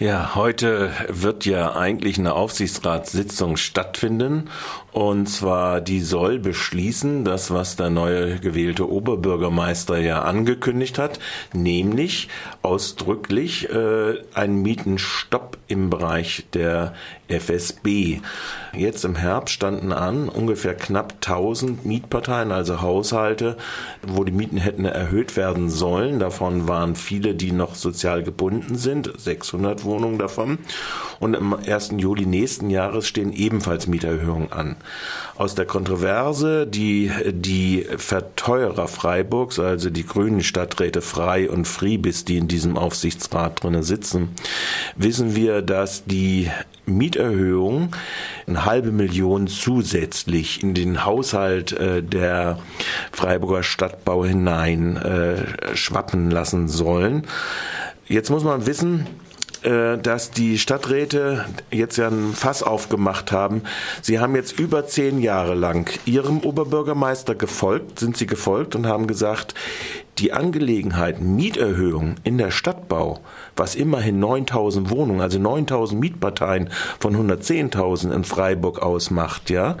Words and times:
Ja, 0.00 0.36
heute 0.36 0.92
wird 1.08 1.44
ja 1.44 1.74
eigentlich 1.74 2.20
eine 2.20 2.34
Aufsichtsratssitzung 2.34 3.56
stattfinden. 3.56 4.48
Und 4.92 5.28
zwar, 5.28 5.80
die 5.80 6.00
soll 6.00 6.38
beschließen, 6.38 7.24
das, 7.24 7.50
was 7.50 7.74
der 7.74 7.90
neue 7.90 8.38
gewählte 8.38 8.88
Oberbürgermeister 8.88 9.98
ja 9.98 10.22
angekündigt 10.22 10.98
hat, 10.98 11.18
nämlich 11.52 12.28
ausdrücklich 12.62 13.68
äh, 13.70 14.14
einen 14.34 14.62
Mietenstopp 14.62 15.58
im 15.66 15.90
Bereich 15.90 16.46
der 16.52 16.94
FSB. 17.28 18.20
Jetzt 18.72 19.04
im 19.04 19.16
Herbst 19.16 19.54
standen 19.54 19.92
an 19.92 20.28
ungefähr 20.28 20.74
knapp 20.74 21.14
1000 21.14 21.84
Mietparteien, 21.84 22.50
also 22.50 22.80
Haushalte, 22.80 23.56
wo 24.06 24.24
die 24.24 24.32
Mieten 24.32 24.56
hätten 24.56 24.84
erhöht 24.84 25.36
werden 25.36 25.68
sollen. 25.68 26.18
Davon 26.18 26.66
waren 26.68 26.96
viele, 26.96 27.34
die 27.34 27.52
noch 27.52 27.74
sozial 27.74 28.22
gebunden 28.22 28.76
sind, 28.76 29.12
600 29.16 29.84
Wohnungen 29.88 30.18
davon. 30.18 30.58
Und 31.18 31.34
am 31.34 31.54
1. 31.54 31.94
Juli 31.96 32.26
nächsten 32.26 32.70
Jahres 32.70 33.08
stehen 33.08 33.32
ebenfalls 33.32 33.88
Mieterhöhungen 33.88 34.52
an. 34.52 34.76
Aus 35.36 35.56
der 35.56 35.66
Kontroverse, 35.66 36.66
die 36.66 37.10
die 37.26 37.84
Verteurer 37.96 38.86
Freiburgs, 38.86 39.58
also 39.58 39.90
die 39.90 40.06
grünen 40.06 40.42
Stadträte 40.42 41.00
Frei 41.00 41.50
und 41.50 41.66
Friebis, 41.66 42.24
die 42.24 42.36
in 42.36 42.46
diesem 42.46 42.76
Aufsichtsrat 42.78 43.64
drinnen 43.64 43.82
sitzen, 43.82 44.28
wissen 44.94 45.34
wir, 45.34 45.62
dass 45.62 46.04
die 46.04 46.50
Mieterhöhung 46.86 47.94
eine 48.46 48.64
halbe 48.64 48.92
Million 48.92 49.46
zusätzlich 49.46 50.62
in 50.62 50.74
den 50.74 51.04
Haushalt 51.04 51.72
äh, 51.72 52.02
der 52.02 52.58
Freiburger 53.12 53.62
Stadtbau 53.62 54.24
hinein 54.24 54.96
äh, 54.96 55.76
schwappen 55.76 56.30
lassen 56.30 56.68
sollen. 56.68 57.24
Jetzt 58.06 58.30
muss 58.30 58.44
man 58.44 58.66
wissen, 58.66 59.06
äh, 59.62 59.98
dass 59.98 60.30
die 60.30 60.58
Stadträte 60.58 61.44
jetzt 61.70 61.96
ja 61.96 62.08
ein 62.08 62.32
Fass 62.34 62.62
aufgemacht 62.62 63.32
haben. 63.32 63.62
Sie 64.02 64.18
haben 64.18 64.34
jetzt 64.36 64.58
über 64.58 64.86
zehn 64.86 65.20
Jahre 65.20 65.54
lang 65.54 65.90
ihrem 66.04 66.40
Oberbürgermeister 66.40 67.34
gefolgt, 67.34 67.98
sind 67.98 68.16
sie 68.16 68.26
gefolgt 68.26 68.76
und 68.76 68.86
haben 68.86 69.06
gesagt, 69.06 69.54
die 70.18 70.32
Angelegenheit 70.32 71.20
Mieterhöhung 71.20 72.16
in 72.24 72.38
der 72.38 72.50
Stadtbau, 72.50 73.20
was 73.56 73.74
immerhin 73.74 74.18
9000 74.18 74.90
Wohnungen, 74.90 75.20
also 75.20 75.38
9000 75.38 76.00
Mietparteien 76.00 76.70
von 76.98 77.14
110.000 77.16 78.12
in 78.12 78.24
Freiburg 78.24 78.82
ausmacht, 78.82 79.50
ja, 79.50 79.76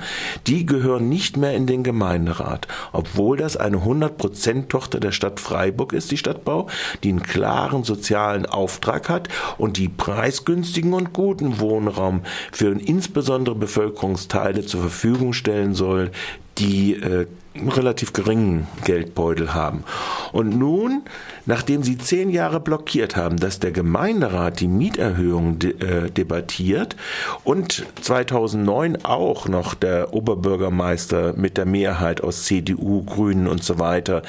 die 0.46 0.66
gehören 0.66 1.08
nicht 1.08 1.36
mehr 1.36 1.54
in 1.54 1.66
den 1.66 1.82
Gemeinderat, 1.82 2.68
obwohl 2.92 3.36
das 3.36 3.56
eine 3.56 3.78
100% 3.78 4.68
Tochter 4.68 5.00
der 5.00 5.12
Stadt 5.12 5.40
Freiburg 5.40 5.92
ist, 5.92 6.10
die 6.10 6.16
Stadtbau, 6.16 6.68
die 7.02 7.10
einen 7.10 7.22
klaren 7.22 7.84
sozialen 7.84 8.46
Auftrag 8.46 9.08
hat 9.08 9.28
und 9.56 9.76
die 9.76 9.88
preisgünstigen 9.88 10.92
und 10.92 11.12
guten 11.12 11.58
Wohnraum 11.58 12.22
für 12.52 12.70
insbesondere 12.72 13.54
Bevölkerungsteile 13.54 14.64
zur 14.64 14.82
Verfügung 14.82 15.32
stellen 15.32 15.74
soll, 15.74 16.12
die 16.58 16.94
äh, 16.94 17.26
relativ 17.56 18.12
geringen 18.12 18.66
Geldbeutel 18.84 19.54
haben. 19.54 19.84
Und 20.32 20.56
nun, 20.56 21.02
nachdem 21.46 21.82
sie 21.82 21.98
zehn 21.98 22.30
Jahre 22.30 22.60
blockiert 22.60 23.16
haben, 23.16 23.38
dass 23.38 23.60
der 23.60 23.72
Gemeinderat 23.72 24.60
die 24.60 24.68
Mieterhöhung 24.68 25.58
de 25.58 25.72
äh, 25.80 26.10
debattiert 26.10 26.96
und 27.44 27.86
2009 28.02 29.04
auch 29.04 29.48
noch 29.48 29.74
der 29.74 30.14
Oberbürgermeister 30.14 31.34
mit 31.36 31.56
der 31.56 31.66
Mehrheit 31.66 32.20
aus 32.20 32.44
CDU, 32.44 33.02
Grünen 33.04 33.46
und 33.46 33.62
so 33.64 33.78
weiter 33.78 34.22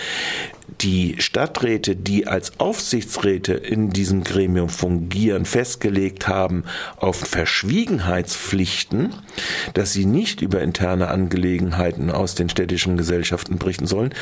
die 0.82 1.16
Stadträte, 1.20 1.96
die 1.96 2.28
als 2.28 2.60
Aufsichtsräte 2.60 3.54
in 3.54 3.90
diesem 3.90 4.24
Gremium 4.24 4.70
fungieren, 4.70 5.46
festgelegt 5.46 6.28
haben 6.28 6.64
auf 6.98 7.18
Verschwiegenheitspflichten, 7.18 9.14
dass 9.74 9.94
sie 9.94 10.06
nicht 10.06 10.42
über 10.42 10.62
interne 10.62 11.10
Angelegenheiten 11.10 12.12
aus 12.12 12.36
den 12.36 12.50
städtischen 12.50 12.98
Gesellschaften 12.98 13.58
berichten 13.58 13.88
sollen, 13.88 14.14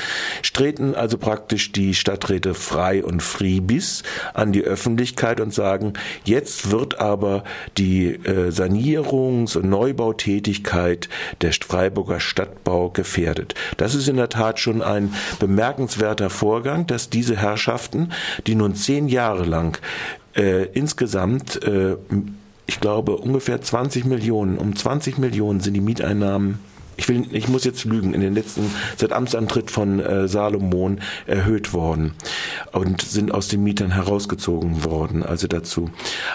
streten 0.41 0.95
also 0.95 1.17
praktisch 1.17 1.71
die 1.71 1.93
Stadträte 1.93 2.53
Frei 2.53 3.03
und 3.03 3.21
Friebis 3.21 4.03
an 4.33 4.51
die 4.51 4.63
Öffentlichkeit 4.63 5.39
und 5.39 5.53
sagen, 5.53 5.93
jetzt 6.23 6.71
wird 6.71 6.99
aber 6.99 7.43
die 7.77 8.07
äh, 8.07 8.51
Sanierungs- 8.51 9.57
und 9.57 9.69
Neubautätigkeit 9.69 11.09
der 11.41 11.51
Freiburger 11.53 12.19
Stadtbau 12.19 12.89
gefährdet. 12.89 13.55
Das 13.77 13.95
ist 13.95 14.07
in 14.07 14.17
der 14.17 14.29
Tat 14.29 14.59
schon 14.59 14.81
ein 14.81 15.13
bemerkenswerter 15.39 16.29
Vorgang, 16.37 16.87
dass 16.87 17.09
diese 17.09 17.35
Herrschaften, 17.35 18.11
die 18.45 18.55
nun 18.55 18.75
zehn 18.75 19.07
Jahre 19.07 19.43
lang 19.43 19.79
äh, 20.35 20.65
insgesamt, 20.73 21.61
äh, 21.63 21.97
ich 22.67 22.79
glaube, 22.79 23.17
ungefähr 23.17 23.61
20 23.61 24.05
Millionen, 24.05 24.57
um 24.57 24.75
20 24.75 25.17
Millionen 25.17 25.59
sind 25.59 25.73
die 25.73 25.81
Mieteinnahmen 25.81 26.59
ich 26.97 27.07
will, 27.07 27.25
ich 27.31 27.47
muss 27.47 27.63
jetzt 27.63 27.85
lügen, 27.85 28.13
in 28.13 28.21
den 28.21 28.33
letzten, 28.33 28.71
seit 28.97 29.13
Amtsantritt 29.13 29.71
von 29.71 29.99
äh, 29.99 30.27
Salomon 30.27 30.99
erhöht 31.27 31.71
worden 31.73 32.15
und 32.71 33.01
sind 33.01 33.31
aus 33.31 33.47
den 33.47 33.63
Mietern 33.63 33.91
herausgezogen 33.91 34.83
worden, 34.83 35.23
also 35.23 35.47
dazu. 35.47 35.91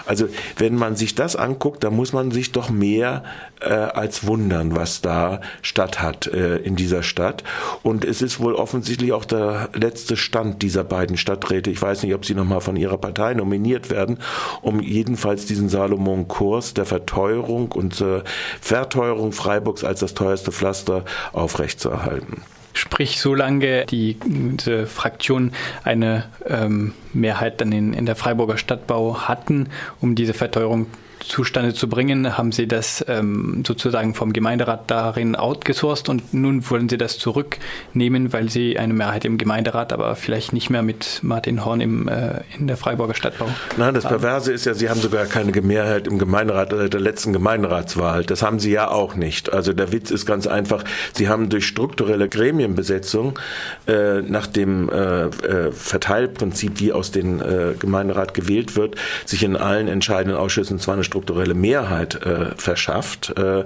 Also, 0.06 0.28
wenn 0.56 0.76
man 0.76 0.94
sich 0.94 1.14
das 1.14 1.34
anguckt, 1.34 1.82
dann 1.82 1.94
muss 1.94 2.12
man 2.12 2.30
sich 2.30 2.52
doch 2.52 2.70
mehr 2.70 3.24
äh, 3.60 3.72
als 3.72 4.26
wundern, 4.26 4.76
was 4.76 5.00
da 5.00 5.40
statt 5.62 6.00
hat 6.00 6.28
äh, 6.28 6.58
in 6.58 6.76
dieser 6.76 7.02
Stadt. 7.02 7.42
Und 7.82 8.04
es 8.04 8.22
ist 8.22 8.38
wohl 8.38 8.54
offensichtlich 8.54 9.12
auch 9.12 9.24
der 9.24 9.68
letzte 9.74 10.16
Stand 10.16 10.62
dieser 10.62 10.84
beiden 10.84 11.16
Stadträte. 11.16 11.70
Ich 11.70 11.82
weiß 11.82 12.04
nicht, 12.04 12.14
ob 12.14 12.24
sie 12.24 12.34
nochmal 12.34 12.60
von 12.60 12.76
ihrer 12.76 12.98
Partei 12.98 13.34
nominiert 13.34 13.90
werden, 13.90 14.18
um 14.62 14.80
jedenfalls 14.80 15.46
diesen 15.46 15.68
Salomon-Kurs 15.68 16.74
der 16.74 16.84
Verteuerung 16.84 17.72
und 17.72 18.00
äh, 18.00 18.22
Verteuerung 18.60 19.32
Freiburgs 19.32 19.82
als 19.82 20.00
das 20.00 20.14
teuerste 20.14 20.51
Pflaster 20.52 21.04
aufrechtzuerhalten. 21.32 22.42
Sprich, 22.74 23.20
solange 23.20 23.84
die, 23.86 24.16
die 24.24 24.86
Fraktion 24.86 25.52
eine 25.84 26.24
ähm, 26.46 26.94
Mehrheit 27.12 27.60
dann 27.60 27.70
in, 27.70 27.92
in 27.92 28.06
der 28.06 28.16
Freiburger 28.16 28.56
Stadtbau 28.56 29.28
hatten, 29.28 29.68
um 30.00 30.14
diese 30.14 30.32
Verteuerung 30.32 30.86
zustande 31.24 31.74
zu 31.74 31.88
bringen, 31.88 32.36
haben 32.36 32.52
Sie 32.52 32.66
das 32.66 33.04
ähm, 33.08 33.62
sozusagen 33.66 34.14
vom 34.14 34.32
Gemeinderat 34.32 34.90
darin 34.90 35.36
outgesourced 35.36 36.08
und 36.08 36.34
nun 36.34 36.68
wollen 36.70 36.88
Sie 36.88 36.98
das 36.98 37.18
zurücknehmen, 37.18 38.32
weil 38.32 38.48
Sie 38.50 38.78
eine 38.78 38.94
Mehrheit 38.94 39.24
im 39.24 39.38
Gemeinderat, 39.38 39.92
aber 39.92 40.14
vielleicht 40.16 40.52
nicht 40.52 40.70
mehr 40.70 40.82
mit 40.82 41.20
Martin 41.22 41.64
Horn 41.64 41.80
im, 41.80 42.08
äh, 42.08 42.40
in 42.58 42.66
der 42.66 42.76
Freiburger 42.76 43.14
Stadtbau. 43.14 43.48
Nein, 43.76 43.94
das 43.94 44.04
Perverse 44.04 44.52
ist 44.52 44.66
ja, 44.66 44.74
Sie 44.74 44.88
haben 44.88 45.00
sogar 45.00 45.26
keine 45.26 45.52
Mehrheit 45.62 46.06
im 46.06 46.18
Gemeinderat 46.18 46.72
äh, 46.72 46.90
der 46.90 47.00
letzten 47.00 47.32
Gemeinderatswahl. 47.32 48.24
Das 48.24 48.42
haben 48.42 48.58
Sie 48.58 48.70
ja 48.70 48.88
auch 48.88 49.14
nicht. 49.14 49.52
Also 49.52 49.72
der 49.72 49.92
Witz 49.92 50.10
ist 50.10 50.26
ganz 50.26 50.46
einfach, 50.46 50.84
Sie 51.12 51.28
haben 51.28 51.48
durch 51.48 51.66
strukturelle 51.66 52.28
Gremienbesetzung 52.28 53.38
äh, 53.86 54.22
nach 54.22 54.46
dem 54.46 54.88
äh, 54.88 55.24
äh, 55.24 55.72
Verteilprinzip, 55.72 56.80
wie 56.80 56.92
aus 56.92 57.10
dem 57.10 57.40
äh, 57.40 57.74
Gemeinderat 57.78 58.34
gewählt 58.34 58.76
wird, 58.76 58.96
sich 59.24 59.42
in 59.42 59.56
allen 59.56 59.88
entscheidenden 59.88 60.36
Ausschüssen 60.38 60.78
zwar 60.78 60.94
eine 60.94 61.04
strukturelle 61.12 61.52
Mehrheit 61.52 62.14
äh, 62.24 62.56
verschafft, 62.56 63.34
äh, 63.36 63.64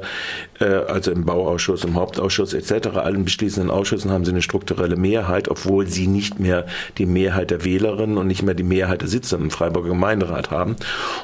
äh, 0.59 0.65
also 0.65 1.13
im 1.13 1.25
Bauausschuss, 1.25 1.85
im 1.85 1.95
Hauptausschuss 1.95 2.55
etc., 2.55 2.89
allen 2.97 3.25
beschließenden 3.25 3.71
Ausschüssen 3.71 4.11
haben 4.11 4.25
sie 4.25 4.33
eine 4.33 4.43
strukturelle 4.43 4.97
Mehrheit, 4.97 5.49
obwohl 5.49 5.87
sie 5.87 6.09
nicht 6.09 6.41
mehr 6.41 6.67
die 6.99 7.07
Mehrheit 7.07 7.53
der 7.53 7.65
Wählerinnen 7.65 8.19
und 8.19 8.27
nicht 8.27 8.43
mehr 8.43 8.55
die 8.57 8.65
Mehrheit 8.65 9.03
der 9.03 9.09
Sitze 9.09 9.37
im 9.37 9.53
Freiburger 9.53 9.91
Gemeinderat 9.91 10.51
haben. 10.51 10.75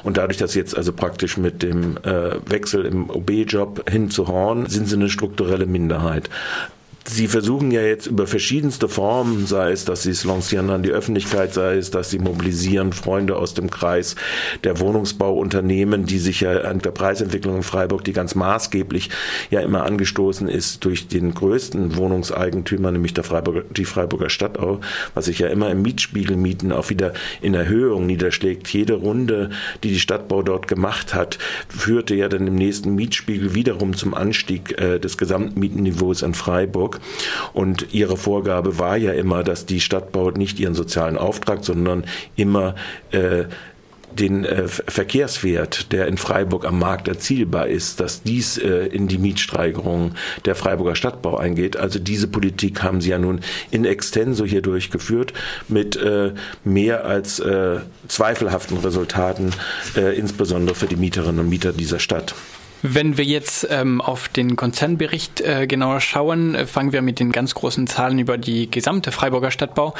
Und 0.03 0.15
dadurch, 0.15 0.37
dass 0.37 0.55
jetzt 0.55 0.77
also 0.77 0.93
praktisch 0.93 1.35
mit 1.35 1.61
dem 1.61 1.97
äh, 2.03 2.35
Wechsel 2.49 2.85
im 2.85 3.09
OB-Job 3.09 3.89
hin 3.89 4.09
zu 4.09 4.29
Horn, 4.29 4.67
sind 4.67 4.87
sie 4.87 4.95
eine 4.95 5.09
strukturelle 5.09 5.65
Minderheit. 5.65 6.29
Sie 7.05 7.27
versuchen 7.27 7.71
ja 7.71 7.81
jetzt 7.81 8.07
über 8.07 8.27
verschiedenste 8.27 8.87
Formen, 8.87 9.45
sei 9.45 9.71
es, 9.71 9.83
dass 9.83 10.03
Sie 10.03 10.11
es 10.11 10.23
lancieren 10.23 10.69
an 10.69 10.83
die 10.83 10.91
Öffentlichkeit, 10.91 11.53
sei 11.53 11.75
es, 11.75 11.91
dass 11.91 12.09
Sie 12.09 12.19
mobilisieren 12.19 12.93
Freunde 12.93 13.35
aus 13.35 13.53
dem 13.53 13.69
Kreis 13.69 14.15
der 14.63 14.79
Wohnungsbauunternehmen, 14.79 16.05
die 16.05 16.17
sich 16.17 16.41
ja 16.41 16.61
an 16.61 16.79
der 16.79 16.91
Preisentwicklung 16.91 17.57
in 17.57 17.63
Freiburg, 17.63 18.05
die 18.05 18.13
ganz 18.13 18.35
maßgeblich 18.35 19.09
ja 19.51 19.59
immer 19.59 19.83
angestoßen 19.83 20.47
ist 20.47 20.85
durch 20.85 21.07
den 21.07 21.33
größten 21.33 21.97
Wohnungseigentümer, 21.97 22.91
nämlich 22.91 23.13
der 23.13 23.25
Freiburger, 23.25 23.63
die 23.69 23.85
Freiburger 23.85 24.29
Stadtau, 24.29 24.79
was 25.13 25.25
sich 25.25 25.39
ja 25.39 25.47
immer 25.47 25.69
im 25.69 25.81
Mietspiegelmieten 25.81 26.71
auch 26.71 26.89
wieder 26.89 27.13
in 27.41 27.53
Erhöhung 27.53 28.05
niederschlägt. 28.05 28.69
Jede 28.69 28.93
Runde, 28.93 29.49
die 29.83 29.89
die 29.89 29.99
Stadtbau 29.99 30.41
dort 30.41 30.69
gemacht 30.69 31.13
hat, 31.13 31.37
führte 31.67 32.15
ja 32.15 32.29
dann 32.29 32.47
im 32.47 32.55
nächsten 32.55 32.95
Mietspiegel 32.95 33.55
wiederum 33.55 33.95
zum 33.95 34.13
Anstieg 34.13 34.79
äh, 34.79 34.99
des 34.99 35.17
Gesamtmietenniveaus 35.17 36.21
in 36.21 36.33
Freiburg. 36.33 36.92
Hamburg. 36.93 36.99
Und 37.53 37.93
ihre 37.93 38.17
Vorgabe 38.17 38.79
war 38.79 38.97
ja 38.97 39.11
immer, 39.13 39.43
dass 39.43 39.65
die 39.65 39.79
Stadtbau 39.79 40.31
nicht 40.31 40.59
ihren 40.59 40.75
sozialen 40.75 41.17
Auftrag, 41.17 41.63
sondern 41.63 42.05
immer 42.35 42.75
äh, 43.11 43.45
den 44.11 44.45
äh, 44.45 44.67
Verkehrswert, 44.67 45.91
der 45.91 46.07
in 46.07 46.17
Freiburg 46.17 46.65
am 46.65 46.77
Markt 46.77 47.07
erzielbar 47.07 47.67
ist, 47.67 47.99
dass 47.99 48.21
dies 48.21 48.59
äh, 48.59 48.85
in 48.85 49.07
die 49.07 49.17
Mietsteigerung 49.17 50.13
der 50.45 50.53
Freiburger 50.53 50.95
Stadtbau 50.95 51.37
eingeht. 51.37 51.77
Also 51.77 51.97
diese 51.97 52.27
Politik 52.27 52.83
haben 52.83 53.01
sie 53.01 53.09
ja 53.09 53.17
nun 53.17 53.39
in 53.71 53.85
extenso 53.85 54.45
hier 54.45 54.61
durchgeführt 54.61 55.33
mit 55.67 55.95
äh, 55.95 56.33
mehr 56.63 57.05
als 57.05 57.39
äh, 57.39 57.77
zweifelhaften 58.07 58.77
Resultaten, 58.77 59.51
äh, 59.95 60.15
insbesondere 60.15 60.75
für 60.75 60.87
die 60.87 60.95
Mieterinnen 60.95 61.39
und 61.39 61.49
Mieter 61.49 61.73
dieser 61.73 61.99
Stadt. 61.99 62.35
Wenn 62.85 63.17
wir 63.17 63.23
jetzt 63.23 63.65
ähm, 63.69 64.01
auf 64.01 64.27
den 64.27 64.57
Konzernbericht 64.57 65.39
äh, 65.39 65.67
genauer 65.67 66.01
schauen, 66.01 66.53
äh, 66.53 66.67
fangen 66.67 66.91
wir 66.91 67.01
mit 67.01 67.17
den 67.17 67.31
ganz 67.31 67.55
großen 67.55 67.87
Zahlen 67.87 68.19
über 68.19 68.37
die 68.37 68.69
gesamte 68.69 69.13
Freiburger 69.13 69.51
Stadtbau. 69.51 69.93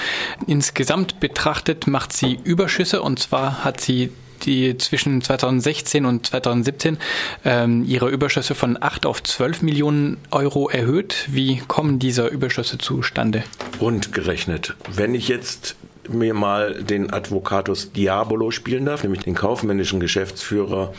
Insgesamt 0.48 1.22
betrachtet 1.22 1.88
macht 1.88 2.12
sie 2.12 2.38
Überschüsse 2.44 3.02
und 3.02 3.20
zwar 3.20 3.64
hat 3.64 3.80
sie 3.80 4.12
die 4.44 4.78
zwischen 4.78 5.22
2016 5.22 6.06
und 6.06 6.28
2017 6.28 6.98
ähm, 7.46 7.86
ihre 7.88 8.10
Überschüsse 8.10 8.54
von 8.54 8.78
8 8.82 9.06
auf 9.06 9.24
12 9.24 9.62
Millionen 9.62 10.18
Euro 10.32 10.68
erhöht. 10.68 11.28
Wie 11.30 11.62
kommen 11.66 12.00
diese 12.00 12.28
Überschüsse 12.28 12.78
zustande? 12.80 13.46
Rund 13.80 14.12
gerechnet. 14.12 14.76
Wenn 14.94 15.16
ich 15.16 15.30
jetzt 15.30 15.78
mir 16.10 16.34
mal 16.34 16.84
den 16.84 17.14
Advocatus 17.14 17.94
Diabolo 17.94 18.52
spielen 18.52 18.86
darf, 18.86 19.04
nämlich 19.04 19.24
den 19.24 19.36
kaufmännischen 19.36 20.02
Geschäftsführer 20.02 20.94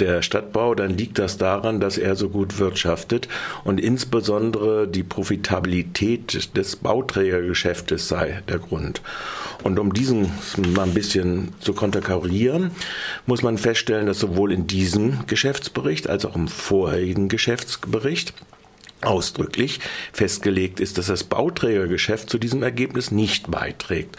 der 0.00 0.22
Stadtbau, 0.22 0.74
dann 0.74 0.96
liegt 0.96 1.18
das 1.18 1.38
daran, 1.38 1.80
dass 1.80 1.98
er 1.98 2.16
so 2.16 2.28
gut 2.28 2.58
wirtschaftet 2.58 3.28
und 3.64 3.80
insbesondere 3.80 4.88
die 4.88 5.02
Profitabilität 5.02 6.56
des 6.56 6.76
Bauträgergeschäftes 6.76 8.08
sei 8.08 8.42
der 8.48 8.58
Grund. 8.58 9.02
Und 9.62 9.78
um 9.78 9.92
diesen 9.92 10.30
mal 10.74 10.84
ein 10.84 10.94
bisschen 10.94 11.52
zu 11.60 11.72
konterkarieren, 11.72 12.70
muss 13.26 13.42
man 13.42 13.58
feststellen, 13.58 14.06
dass 14.06 14.18
sowohl 14.18 14.52
in 14.52 14.66
diesem 14.66 15.26
Geschäftsbericht 15.26 16.08
als 16.08 16.24
auch 16.24 16.36
im 16.36 16.48
vorherigen 16.48 17.28
Geschäftsbericht 17.28 18.34
ausdrücklich 19.06 19.80
festgelegt 20.12 20.80
ist, 20.80 20.98
dass 20.98 21.06
das 21.06 21.24
Bauträgergeschäft 21.24 22.28
zu 22.28 22.38
diesem 22.38 22.62
Ergebnis 22.62 23.10
nicht 23.10 23.50
beiträgt. 23.50 24.16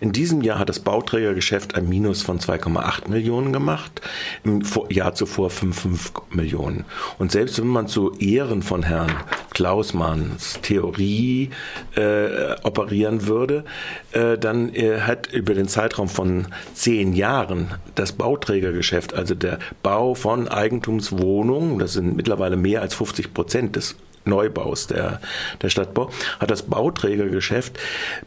In 0.00 0.12
diesem 0.12 0.42
Jahr 0.42 0.58
hat 0.58 0.68
das 0.68 0.80
Bauträgergeschäft 0.80 1.74
ein 1.74 1.88
Minus 1.88 2.22
von 2.22 2.38
2,8 2.38 3.08
Millionen 3.08 3.52
gemacht, 3.52 4.00
im 4.44 4.62
Jahr 4.90 5.14
zuvor 5.14 5.50
5,5 5.50 6.22
Millionen. 6.30 6.84
Und 7.18 7.32
selbst 7.32 7.58
wenn 7.58 7.66
man 7.66 7.88
zu 7.88 8.12
Ehren 8.18 8.62
von 8.62 8.82
Herrn 8.82 9.12
Klausmanns 9.50 10.60
Theorie 10.62 11.50
äh, 11.96 12.54
operieren 12.62 13.26
würde, 13.26 13.64
äh, 14.12 14.38
dann 14.38 14.74
äh, 14.74 15.00
hat 15.00 15.26
über 15.32 15.54
den 15.54 15.68
Zeitraum 15.68 16.08
von 16.08 16.46
zehn 16.74 17.12
Jahren 17.12 17.74
das 17.94 18.12
Bauträgergeschäft, 18.12 19.14
also 19.14 19.34
der 19.34 19.58
Bau 19.82 20.14
von 20.14 20.48
Eigentumswohnungen, 20.48 21.78
das 21.78 21.94
sind 21.94 22.16
mittlerweile 22.16 22.56
mehr 22.56 22.82
als 22.82 22.94
50 22.94 23.34
Prozent 23.34 23.76
des 23.76 23.96
Neubaus 24.28 24.86
der, 24.86 25.20
der 25.62 25.68
Stadtbau, 25.68 26.10
hat 26.38 26.50
das 26.50 26.62
Bauträgergeschäft 26.62 27.78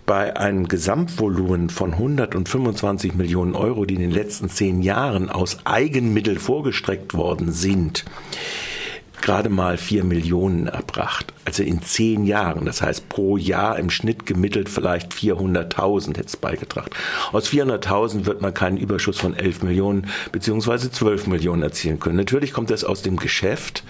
bei 0.05 0.35
einem 0.35 0.67
Gesamtvolumen 0.67 1.69
von 1.69 1.93
125 1.93 3.13
Millionen 3.15 3.55
Euro, 3.55 3.85
die 3.85 3.95
in 3.95 4.01
den 4.01 4.11
letzten 4.11 4.49
zehn 4.49 4.81
Jahren 4.81 5.29
aus 5.29 5.59
Eigenmitteln 5.65 6.39
vorgestreckt 6.39 7.13
worden 7.13 7.51
sind, 7.51 8.05
gerade 9.21 9.49
mal 9.49 9.77
vier 9.77 10.03
Millionen 10.03 10.67
erbracht. 10.67 11.33
Also 11.45 11.63
in 11.63 11.81
zehn 11.81 12.25
Jahren. 12.25 12.65
Das 12.65 12.81
heißt 12.81 13.07
pro 13.07 13.37
Jahr 13.37 13.77
im 13.79 13.89
Schnitt 13.89 14.25
gemittelt 14.25 14.67
vielleicht 14.67 15.13
400.000 15.13 16.09
hätte 16.09 16.27
es 16.27 16.37
beigetragen. 16.37 16.91
Aus 17.31 17.47
400.000 17.49 18.25
wird 18.25 18.41
man 18.41 18.53
keinen 18.53 18.77
Überschuss 18.77 19.19
von 19.19 19.35
11 19.35 19.63
Millionen 19.63 20.07
beziehungsweise 20.31 20.91
12 20.91 21.27
Millionen 21.27 21.61
erzielen 21.61 21.99
können. 21.99 22.17
Natürlich 22.17 22.51
kommt 22.51 22.69
das 22.69 22.83
aus 22.83 23.01
dem 23.01 23.17
Geschäft 23.17 23.83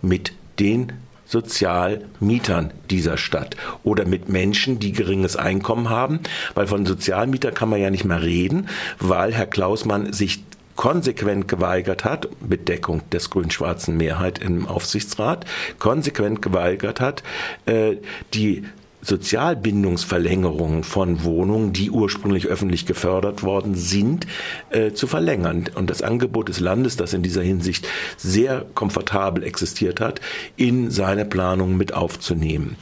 mit 0.00 0.32
den 0.58 0.92
Sozialmietern 1.28 2.72
dieser 2.90 3.18
Stadt 3.18 3.56
oder 3.84 4.06
mit 4.06 4.30
Menschen, 4.30 4.78
die 4.78 4.92
geringes 4.92 5.36
Einkommen 5.36 5.90
haben, 5.90 6.20
weil 6.54 6.66
von 6.66 6.86
Sozialmietern 6.86 7.52
kann 7.52 7.68
man 7.68 7.80
ja 7.80 7.90
nicht 7.90 8.06
mehr 8.06 8.22
reden, 8.22 8.68
weil 8.98 9.34
Herr 9.34 9.46
Klausmann 9.46 10.12
sich 10.12 10.42
konsequent 10.74 11.48
geweigert 11.48 12.04
hat, 12.04 12.28
mit 12.40 12.68
Deckung 12.68 13.02
des 13.10 13.30
grün-schwarzen 13.30 13.96
Mehrheit 13.96 14.38
im 14.38 14.66
Aufsichtsrat, 14.66 15.44
konsequent 15.80 16.40
geweigert 16.40 17.00
hat, 17.00 17.24
äh, 17.66 17.96
die 18.32 18.64
Sozialbindungsverlängerung 19.02 20.82
von 20.82 21.22
Wohnungen, 21.24 21.72
die 21.72 21.90
ursprünglich 21.90 22.46
öffentlich 22.46 22.86
gefördert 22.86 23.42
worden 23.42 23.74
sind, 23.74 24.26
äh, 24.70 24.92
zu 24.92 25.06
verlängern. 25.06 25.68
Und 25.74 25.88
das 25.90 26.02
Angebot 26.02 26.48
des 26.48 26.60
Landes, 26.60 26.96
das 26.96 27.12
in 27.12 27.22
dieser 27.22 27.42
Hinsicht 27.42 27.86
sehr 28.16 28.66
komfortabel 28.74 29.44
existiert 29.44 30.00
hat, 30.00 30.20
in 30.56 30.90
seine 30.90 31.24
Planung 31.24 31.76
mit 31.76 31.94
aufzunehmen. 31.94 32.76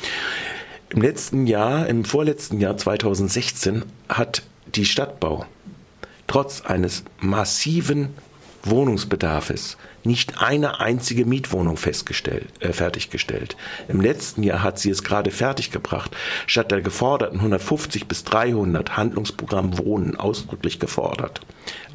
Im 0.90 1.02
letzten 1.02 1.46
Jahr, 1.46 1.86
im 1.88 2.04
vorletzten 2.04 2.60
Jahr 2.60 2.76
2016 2.76 3.84
hat 4.08 4.42
die 4.74 4.84
Stadtbau 4.84 5.46
trotz 6.26 6.62
eines 6.62 7.04
massiven 7.20 8.08
Wohnungsbedarfes 8.62 9.76
nicht 10.06 10.40
eine 10.40 10.80
einzige 10.80 11.26
Mietwohnung 11.26 11.76
festgestellt, 11.76 12.48
äh, 12.60 12.72
fertiggestellt. 12.72 13.56
Im 13.88 14.00
letzten 14.00 14.42
Jahr 14.42 14.62
hat 14.62 14.78
sie 14.78 14.90
es 14.90 15.02
gerade 15.02 15.30
fertiggebracht, 15.30 16.16
statt 16.46 16.70
der 16.70 16.80
geforderten 16.80 17.38
150 17.38 18.06
bis 18.06 18.24
300 18.24 18.96
Handlungsprogramm 18.96 19.78
Wohnen 19.78 20.16
ausdrücklich 20.16 20.78
gefordert. 20.78 21.40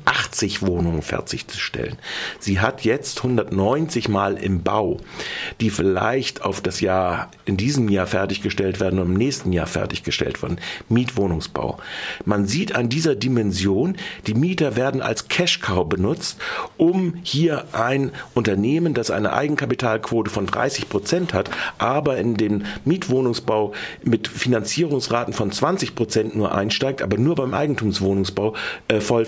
80 0.06 0.62
Wohnungen 0.62 1.02
fertigzustellen. 1.02 1.98
Sie 2.40 2.60
hat 2.60 2.84
jetzt 2.84 3.18
190 3.20 4.10
Mal 4.10 4.38
im 4.38 4.64
Bau, 4.64 4.98
die 5.60 5.70
vielleicht 5.70 6.42
auf 6.44 6.62
das 6.62 6.82
Jahr 6.82 7.32
in 7.46 7.58
diesem 7.58 7.90
Jahr 7.90 8.08
fertiggestellt 8.08 8.80
werden 8.80 9.00
und 9.00 9.08
im 9.08 9.14
nächsten 9.14 9.52
Jahr 9.52 9.68
fertiggestellt 9.68 10.42
werden. 10.42 10.60
Mietwohnungsbau. 10.90 11.78
Man 12.26 12.48
sieht 12.48 12.76
an 12.76 12.90
dieser 12.90 13.16
Dimension, 13.16 13.96
die 14.28 14.34
Mieter 14.34 14.76
werden 14.76 15.02
als 15.02 15.28
Cash-Cow 15.28 15.88
benutzt, 15.88 16.38
um 16.78 17.16
hier 17.24 17.66
ein 17.74 18.12
Unternehmen, 18.34 18.94
das 18.94 19.12
eine 19.12 19.34
Eigenkapitalquote 19.34 20.30
von 20.30 20.46
30 20.46 20.90
Prozent 20.90 21.34
hat, 21.34 21.50
aber 21.78 22.18
in 22.18 22.36
den 22.36 22.66
Mietwohnungsbau 22.86 23.74
mit 24.04 24.28
Finanzierungsraten 24.28 25.34
von 25.34 25.52
20 25.52 25.96
Prozent 25.96 26.36
nur 26.36 26.54
einsteigt, 26.54 27.02
aber 27.02 27.18
nur 27.18 27.36
beim 27.36 27.54
Eigentumswohnungsbau 27.54 28.56
äh, 28.88 29.00
voll 29.00 29.26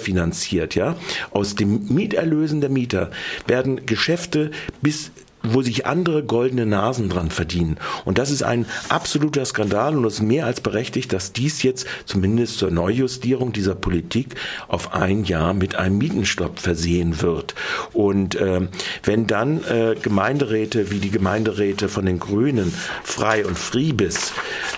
wird, 0.63 0.75
ja, 0.75 0.95
aus 1.31 1.55
den 1.55 1.93
Mieterlösen 1.93 2.61
der 2.61 2.69
Mieter 2.69 3.11
werden 3.47 3.85
Geschäfte 3.85 4.51
bis 4.81 5.11
wo 5.43 5.61
sich 5.61 5.85
andere 5.85 6.23
goldene 6.23 6.65
Nasen 6.65 7.09
dran 7.09 7.29
verdienen. 7.29 7.77
Und 8.05 8.17
das 8.17 8.31
ist 8.31 8.43
ein 8.43 8.65
absoluter 8.87 9.43
Skandal 9.43 9.97
und 9.97 10.05
es 10.05 10.13
ist 10.13 10.21
mehr 10.21 10.45
als 10.45 10.61
berechtigt, 10.61 11.11
dass 11.11 11.33
dies 11.33 11.63
jetzt 11.63 11.85
zumindest 12.05 12.57
zur 12.57 12.71
Neujustierung 12.71 13.51
dieser 13.51 13.75
Politik 13.75 14.35
auf 14.69 14.93
ein 14.93 15.25
Jahr 15.25 15.53
mit 15.53 15.75
einem 15.75 15.97
Mietenstopp 15.97 16.59
versehen 16.59 17.21
wird. 17.21 17.55
Und 17.91 18.35
äh, 18.35 18.61
wenn 19.03 19.27
dann 19.27 19.65
äh, 19.65 19.95
Gemeinderäte 20.01 20.91
wie 20.91 20.99
die 20.99 21.11
Gemeinderäte 21.11 21.89
von 21.89 22.05
den 22.05 22.19
Grünen, 22.19 22.73
Frei 23.03 23.45
und 23.45 23.59
Friebis, 23.59 24.31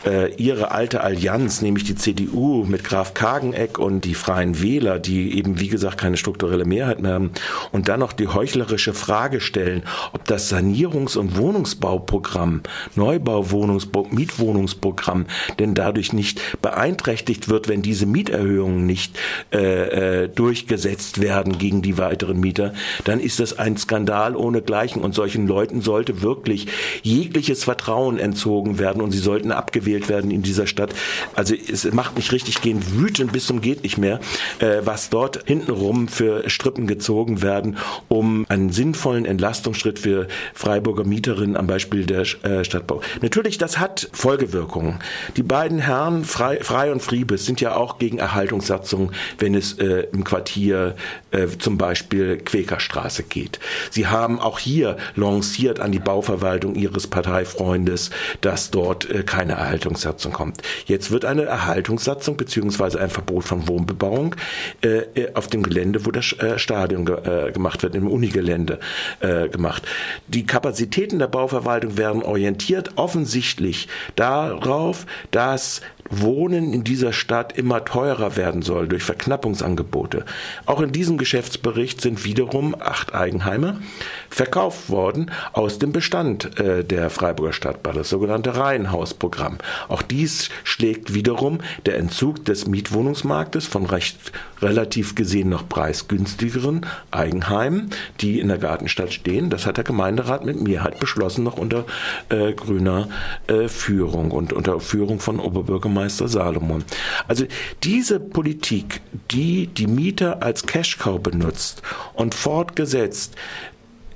äh, 0.06 0.34
ihre 0.36 0.72
alte 0.72 1.02
Allianz, 1.02 1.62
nämlich 1.62 1.84
die 1.84 1.96
CDU 1.96 2.64
mit 2.66 2.84
Graf 2.84 3.14
Kageneck 3.14 3.80
und 3.80 4.06
die 4.06 4.16
Freien 4.16 4.62
Wähler, 4.62 5.00
die 5.00 5.38
eben 5.38 5.60
wie 5.60 5.68
gesagt 5.68 5.98
keine 5.98 6.18
strukturelle 6.18 6.66
Mehrheit 6.66 7.02
mehr 7.02 7.14
haben, 7.14 7.32
und 7.72 7.88
dann 7.88 8.00
noch 8.00 8.14
die 8.14 8.28
heuchlerische 8.28 8.94
Frage 8.94 9.42
stellen, 9.42 9.84
ob 10.14 10.26
das 10.26 10.52
Sanierungs- 10.52 11.18
und 11.18 11.38
Wohnungsbauprogramm, 11.38 12.62
Neubauwohnungsbau, 12.96 14.08
Mietwohnungsprogramm 14.12 15.26
denn 15.60 15.74
dadurch 15.74 16.14
nicht 16.14 16.42
beeinträchtigt 16.62 17.50
wird, 17.50 17.68
wenn 17.68 17.82
diese 17.82 18.06
Mieterhöhungen 18.06 18.86
nicht 18.86 19.18
äh, 19.52 20.24
äh, 20.24 20.30
durchgesetzt 20.30 21.22
werden 21.22 21.58
gegen 21.58 21.82
die 21.82 21.98
weiteren 21.98 22.40
Mieter, 22.40 22.74
dann 23.04 23.20
ist 23.20 23.40
das 23.40 23.58
ein 23.58 23.78
Skandal 23.78 24.36
ohnegleichen 24.36 25.02
und 25.02 25.16
solchen 25.16 25.48
Leuten 25.48 25.82
sollte 25.82 26.22
wirklich 26.22 26.68
jegliches 27.02 27.64
Vertrauen 27.64 28.20
entzogen 28.20 28.80
werden. 28.80 29.02
Und 29.02 29.12
sie 29.12 29.20
sollten 29.20 29.52
abgewählt 29.96 30.10
werden 30.10 30.32
in 30.32 30.42
dieser 30.42 30.68
Stadt. 30.68 30.94
Also 31.36 31.56
es 31.56 31.92
macht 31.92 32.16
mich 32.16 32.32
richtig 32.32 32.62
gehend 32.62 32.98
wütend 32.98 33.32
bis 33.32 33.48
zum 33.48 33.62
geht 33.62 33.84
nicht 33.84 33.98
mehr, 33.98 34.20
äh, 34.60 34.82
was 34.84 35.10
dort 35.10 35.44
hintenrum 35.46 36.08
für 36.08 36.50
Strippen 36.50 36.88
gezogen 36.88 37.42
werden, 37.42 37.78
um 38.08 38.46
einen 38.50 38.72
sinnvollen 38.72 39.26
Entlastungsschritt 39.26 40.00
für 40.00 40.28
Freiburger 40.54 41.04
Mieterinnen 41.04 41.56
am 41.56 41.68
Beispiel 41.68 42.06
der 42.06 42.22
äh, 42.44 42.64
Stadtbau. 42.64 43.02
Natürlich, 43.22 43.58
das 43.58 43.80
hat 43.80 44.10
Folgewirkungen. 44.14 45.00
Die 45.38 45.44
beiden 45.44 45.80
Herren 45.80 46.26
Frei, 46.26 46.60
Frei 46.62 46.92
und 46.92 47.02
Friebes 47.02 47.46
sind 47.46 47.62
ja 47.62 47.76
auch 47.76 47.98
gegen 47.98 48.18
Erhaltungssatzungen, 48.18 49.12
wenn 49.40 49.56
es 49.56 49.74
äh, 49.74 50.08
im 50.12 50.24
Quartier 50.24 50.96
äh, 51.32 51.48
zum 51.60 51.78
Beispiel 51.78 52.38
Quäkerstraße 52.38 53.24
geht. 53.24 53.60
Sie 53.90 54.08
haben 54.08 54.40
auch 54.40 54.60
hier 54.60 54.98
lanciert 55.16 55.80
an 55.80 55.92
die 55.92 56.00
Bauverwaltung 56.00 56.76
ihres 56.76 57.08
Parteifreundes, 57.08 58.10
dass 58.42 58.72
dort 58.72 59.10
äh, 59.10 59.24
keine 59.24 59.58
Erhaltungssatzung 59.86 60.34
kommt. 60.34 60.62
Jetzt 60.86 61.12
wird 61.12 61.26
eine 61.26 61.44
Erhaltungssatzung 61.44 62.38
beziehungsweise 62.38 63.00
ein 63.00 63.10
Verbot 63.10 63.44
von 63.44 63.68
Wohnbebauung 63.68 64.36
äh, 64.82 65.04
auf 65.34 65.48
dem 65.48 65.62
Gelände, 65.62 66.06
wo 66.06 66.12
das 66.12 66.34
äh, 66.34 66.58
Stadion 66.58 67.06
ge 67.06 67.16
äh, 67.16 67.52
gemacht 67.52 67.84
wird, 67.84 67.96
im 67.96 68.08
Unigelände 68.08 68.80
äh, 69.20 69.48
gemacht. 69.48 69.84
Die 70.28 70.46
Kapazitäten 70.46 71.20
der 71.20 71.28
Bauverwaltung 71.28 71.98
werden 71.98 72.24
orientiert 72.24 72.92
offensichtlich 72.96 73.88
darauf, 74.16 75.06
dass 75.32 75.82
Wohnen 76.10 76.72
in 76.72 76.84
dieser 76.84 77.14
Stadt 77.14 77.58
immer 77.58 77.84
teurer 77.84 78.36
werden 78.36 78.62
soll 78.62 78.88
durch 78.88 79.04
Verknappungsangebote. 79.04 80.26
Auch 80.66 80.82
in 80.82 80.92
diesem 80.92 81.18
Geschäftsbericht 81.18 82.00
sind 82.00 82.24
wiederum 82.26 82.76
acht 82.80 83.16
Eigenheime 83.16 83.82
verkauft 84.30 84.90
worden 84.90 85.32
aus 85.54 85.80
dem 85.80 85.92
Bestand 85.92 86.60
äh, 86.60 86.84
der 86.84 87.10
Freiburger 87.10 87.54
Stadtbahn, 87.54 87.96
das 87.96 88.10
sogenannte 88.10 88.56
Reihenhausprogramm. 88.56 89.58
Auch 89.88 90.04
dies 90.04 90.50
schlägt 90.64 91.14
wiederum 91.14 91.60
der 91.86 91.98
Entzug 91.98 92.46
des 92.46 92.68
Mietwohnungsmarktes 92.68 93.66
von 93.66 93.86
recht 93.86 94.18
relativ 94.62 95.16
gesehen 95.16 95.50
noch 95.50 95.68
preisgünstigeren 95.68 96.86
Eigenheimen, 97.12 97.90
die 98.22 98.40
in 98.40 98.48
der 98.48 98.58
Gartenstadt 98.58 99.12
stehen. 99.12 99.50
Das 99.50 99.66
hat 99.66 99.78
der 99.78 99.84
Gemeinderat 99.84 100.46
mit 100.46 100.62
Mehrheit 100.62 101.00
beschlossen, 101.00 101.44
noch 101.44 101.58
unter 101.58 101.86
äh, 102.30 102.54
grüner 102.54 103.10
äh, 103.48 103.68
Führung 103.68 104.32
und 104.32 104.54
unter 104.54 104.80
Führung 104.80 105.20
von 105.20 105.40
Oberbürgermeister 105.40 105.95
Salomon. 106.28 106.84
Also 107.28 107.46
diese 107.84 108.20
Politik, 108.20 109.02
die 109.32 109.68
die 109.68 109.88
Mieter 109.88 110.44
als 110.44 110.66
Cashcow 110.66 111.20
benutzt 111.20 111.82
und 112.14 112.36
fortgesetzt 112.36 113.36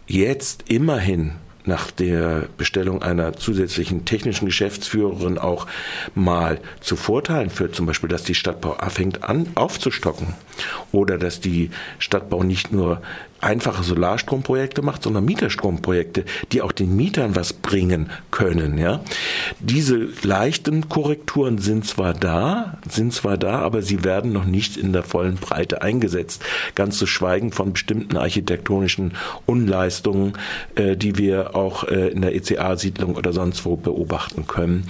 jetzt 0.08 0.66
immerhin 0.68 1.34
nach 1.66 1.92
der 1.92 2.48
Bestellung 2.58 3.02
einer 3.02 3.34
zusätzlichen 3.34 4.06
technischen 4.06 4.46
Geschäftsführerin 4.46 5.38
auch 5.38 5.68
mal 6.16 6.60
zu 6.82 6.96
Vorteilen 6.96 7.50
führt, 7.50 7.76
zum 7.76 7.86
Beispiel, 7.86 8.10
dass 8.10 8.24
die 8.24 8.36
Stadtbau 8.36 8.74
anfängt 8.74 9.24
an 9.24 9.48
aufzustocken 9.56 10.34
oder 10.92 11.18
dass 11.18 11.40
die 11.40 11.70
Stadtbau 12.00 12.44
nicht 12.44 12.72
nur 12.72 13.02
einfache 13.42 13.84
Solarstromprojekte 13.84 14.82
macht, 14.82 15.04
sondern 15.04 15.26
Mieterstromprojekte, 15.26 16.26
die 16.52 16.62
auch 16.62 16.72
den 16.72 16.96
Mietern 16.96 17.36
was 17.36 17.54
bringen 17.54 18.10
können. 18.32 18.78
Ja, 18.78 19.02
diese 19.60 20.10
leichten 20.24 20.90
Korrekturen 20.90 21.58
sind 21.58 21.86
zwar 21.86 22.14
da, 22.14 22.78
sind 22.90 23.14
zwar 23.14 23.38
da, 23.38 23.60
aber 23.60 23.82
sie 23.82 24.04
werden 24.04 24.34
noch 24.34 24.46
nicht 24.46 24.78
in 24.78 24.94
der 24.94 25.04
vollen 25.04 25.36
Breite 25.36 25.82
eingesetzt. 25.82 26.44
Ganz 26.76 26.98
zu 26.98 27.06
schweigen 27.06 27.52
von 27.52 27.74
bestimmten 27.74 28.18
architektonischen 28.18 29.14
Unleistungen, 29.46 30.34
äh, 30.76 30.96
die 30.96 31.18
wir 31.18 31.56
auch 31.56 31.84
äh, 31.86 32.10
in 32.10 32.22
der 32.22 32.36
ECA-Siedlung 32.36 33.16
oder 33.16 33.34
sonst 33.34 33.66
wo 33.66 33.76
beobachten 33.76 34.48
können, 34.48 34.88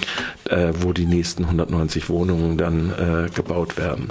äh, 0.50 0.74
wo 0.80 0.94
die 0.94 1.06
nächsten 1.06 1.46
190 1.46 2.10
Wohnungen 2.10 2.58
dann 2.58 2.92
äh, 2.92 3.30
gebaut 3.30 3.78
werden. 3.78 4.08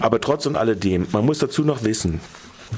Aber 0.00 0.20
trotz 0.20 0.46
und 0.46 0.56
alledem, 0.56 1.06
man 1.12 1.24
muss 1.24 1.38
dazu 1.38 1.62
noch 1.62 1.84
wissen, 1.84 2.20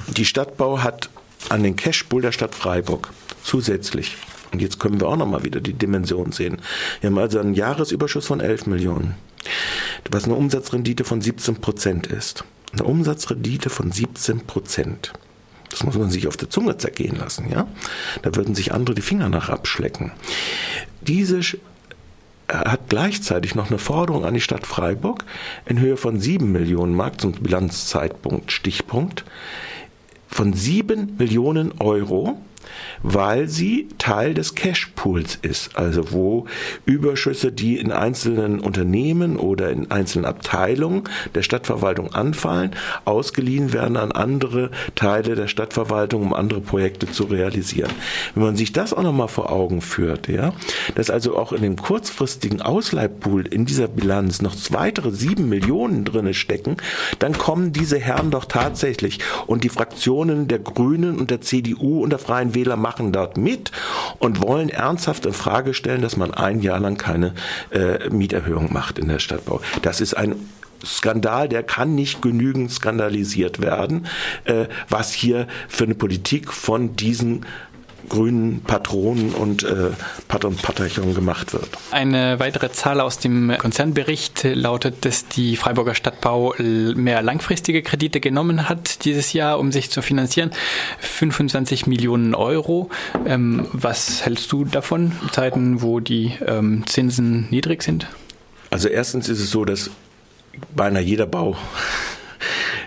die 0.08 0.24
Stadtbau 0.24 0.82
hat 0.82 1.10
an 1.48 1.62
den 1.62 1.76
Cashpool 1.76 2.22
der 2.22 2.32
Stadt 2.32 2.54
Freiburg 2.54 3.12
zusätzlich 3.42 4.16
und 4.52 4.60
jetzt 4.60 4.78
können 4.78 5.00
wir 5.00 5.08
auch 5.08 5.16
nochmal 5.16 5.44
wieder 5.44 5.60
die 5.60 5.72
Dimension 5.72 6.32
sehen. 6.32 6.58
Wir 7.00 7.10
haben 7.10 7.18
also 7.18 7.38
einen 7.38 7.54
Jahresüberschuss 7.54 8.26
von 8.26 8.40
11 8.40 8.66
Millionen, 8.66 9.14
was 10.10 10.24
eine 10.24 10.34
Umsatzrendite 10.34 11.04
von 11.04 11.20
17 11.20 11.56
Prozent 11.56 12.06
ist. 12.06 12.44
Eine 12.72 12.84
Umsatzrendite 12.84 13.70
von 13.70 13.90
17 13.90 14.46
Prozent. 14.46 15.12
Das 15.70 15.84
muss 15.84 15.96
man 15.96 16.10
sich 16.10 16.28
auf 16.28 16.36
der 16.36 16.50
Zunge 16.50 16.76
zergehen 16.76 17.16
lassen, 17.16 17.50
ja? 17.50 17.66
Da 18.20 18.34
würden 18.34 18.54
sich 18.54 18.72
andere 18.72 18.94
die 18.94 19.02
Finger 19.02 19.30
nach 19.30 19.48
abschlecken. 19.48 20.12
Diese 21.00 21.40
hat 22.48 22.90
gleichzeitig 22.90 23.54
noch 23.54 23.70
eine 23.70 23.78
Forderung 23.78 24.26
an 24.26 24.34
die 24.34 24.42
Stadt 24.42 24.66
Freiburg 24.66 25.24
in 25.64 25.80
Höhe 25.80 25.96
von 25.96 26.20
7 26.20 26.52
Millionen 26.52 26.94
Mark 26.94 27.20
zum 27.22 27.32
Bilanzzeitpunkt, 27.32 28.52
Stichpunkt, 28.52 29.24
von 30.32 30.54
7 30.54 31.16
Millionen 31.18 31.72
Euro 31.78 32.38
weil 33.02 33.48
sie 33.48 33.88
Teil 33.98 34.34
des 34.34 34.54
Cashpools 34.54 35.38
ist, 35.42 35.76
also 35.76 36.12
wo 36.12 36.46
Überschüsse, 36.86 37.52
die 37.52 37.78
in 37.78 37.92
einzelnen 37.92 38.60
Unternehmen 38.60 39.36
oder 39.36 39.70
in 39.70 39.90
einzelnen 39.90 40.24
Abteilungen 40.24 41.04
der 41.34 41.42
Stadtverwaltung 41.42 42.14
anfallen, 42.14 42.72
ausgeliehen 43.04 43.72
werden 43.72 43.96
an 43.96 44.12
andere 44.12 44.70
Teile 44.94 45.34
der 45.34 45.48
Stadtverwaltung, 45.48 46.22
um 46.22 46.34
andere 46.34 46.60
Projekte 46.60 47.10
zu 47.10 47.24
realisieren. 47.24 47.90
Wenn 48.34 48.44
man 48.44 48.56
sich 48.56 48.72
das 48.72 48.92
auch 48.92 49.02
nochmal 49.02 49.28
vor 49.28 49.50
Augen 49.50 49.80
führt, 49.80 50.28
ja, 50.28 50.52
dass 50.94 51.10
also 51.10 51.36
auch 51.36 51.52
in 51.52 51.62
dem 51.62 51.76
kurzfristigen 51.76 52.62
Ausleihpool 52.62 53.46
in 53.46 53.66
dieser 53.66 53.88
Bilanz 53.88 54.42
noch 54.42 54.54
weitere 54.70 55.10
sieben 55.10 55.48
Millionen 55.48 56.04
drinne 56.04 56.34
stecken, 56.34 56.76
dann 57.18 57.36
kommen 57.36 57.72
diese 57.72 57.98
Herren 57.98 58.30
doch 58.30 58.44
tatsächlich 58.44 59.18
und 59.46 59.64
die 59.64 59.68
Fraktionen 59.68 60.48
der 60.48 60.58
Grünen 60.58 61.18
und 61.18 61.30
der 61.30 61.40
CDU 61.40 62.02
und 62.02 62.10
der 62.10 62.18
Freien 62.18 62.54
Wähler 62.54 62.61
machen 62.76 63.12
dort 63.12 63.36
mit 63.36 63.72
und 64.18 64.42
wollen 64.42 64.68
ernsthaft 64.68 65.26
in 65.26 65.32
Frage 65.32 65.74
stellen, 65.74 66.02
dass 66.02 66.16
man 66.16 66.32
ein 66.32 66.60
Jahr 66.60 66.80
lang 66.80 66.96
keine 66.96 67.34
äh, 67.70 68.08
Mieterhöhung 68.10 68.72
macht 68.72 68.98
in 68.98 69.08
der 69.08 69.18
Stadtbau. 69.18 69.60
Das 69.82 70.00
ist 70.00 70.14
ein 70.14 70.36
Skandal, 70.84 71.48
der 71.48 71.62
kann 71.62 71.94
nicht 71.94 72.22
genügend 72.22 72.70
skandalisiert 72.70 73.60
werden, 73.60 74.06
äh, 74.44 74.66
was 74.88 75.12
hier 75.12 75.46
für 75.68 75.84
eine 75.84 75.94
Politik 75.94 76.52
von 76.52 76.96
diesen 76.96 77.46
grünen 78.08 78.60
Patronen 78.62 79.32
und 79.32 79.62
äh, 79.62 79.90
Pat 80.28 80.44
und 80.44 80.60
Patterchen 80.62 81.14
gemacht 81.14 81.52
wird. 81.52 81.68
Eine 81.90 82.38
weitere 82.38 82.70
Zahl 82.72 83.00
aus 83.00 83.18
dem 83.18 83.52
Konzernbericht 83.58 84.44
lautet, 84.44 85.04
dass 85.04 85.28
die 85.28 85.56
Freiburger 85.56 85.94
Stadtbau 85.94 86.54
mehr 86.58 87.22
langfristige 87.22 87.82
Kredite 87.82 88.20
genommen 88.20 88.68
hat 88.68 89.04
dieses 89.04 89.32
Jahr, 89.32 89.58
um 89.58 89.72
sich 89.72 89.90
zu 89.90 90.02
finanzieren. 90.02 90.50
25 91.00 91.86
Millionen 91.86 92.34
Euro. 92.34 92.90
Ähm, 93.26 93.66
was 93.72 94.24
hältst 94.24 94.50
du 94.52 94.64
davon, 94.64 95.12
Zeiten, 95.32 95.82
wo 95.82 96.00
die 96.00 96.32
ähm, 96.46 96.84
Zinsen 96.86 97.48
niedrig 97.50 97.82
sind? 97.82 98.06
Also 98.70 98.88
erstens 98.88 99.28
ist 99.28 99.40
es 99.40 99.50
so, 99.50 99.64
dass 99.64 99.90
beinahe 100.74 101.02
jeder 101.02 101.26
Bau 101.26 101.56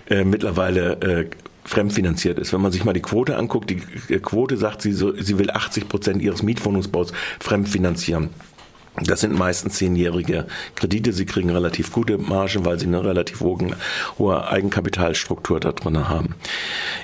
äh, 0.10 0.24
mittlerweile 0.24 0.94
äh, 1.02 1.30
fremdfinanziert 1.66 2.40
ist. 2.40 2.54
Wenn 2.54 2.62
man 2.62 2.72
sich 2.72 2.86
mal 2.86 2.94
die 2.94 3.02
Quote 3.02 3.38
anguckt, 3.38 3.70
die 3.70 3.80
Quote 4.20 4.58
sagt, 4.58 4.82
sie, 4.82 4.94
so, 4.94 5.16
sie 5.16 5.38
will 5.38 5.50
80 5.52 5.90
Prozent 5.90 6.22
ihres 6.22 6.44
Mietwohnungsbaus 6.44 7.12
fremdfinanzieren. 7.40 8.30
Das 9.04 9.20
sind 9.20 9.38
meistens 9.38 9.74
zehnjährige 9.74 10.48
Kredite. 10.76 11.12
Sie 11.12 11.26
kriegen 11.26 11.50
relativ 11.50 11.92
gute 11.92 12.18
Margen, 12.18 12.64
weil 12.64 12.80
sie 12.80 12.86
eine 12.86 13.04
relativ 13.04 13.42
hohe 13.42 14.48
Eigenkapitalstruktur 14.48 15.60
da 15.60 15.74
drin 15.74 16.08
haben. 16.08 16.36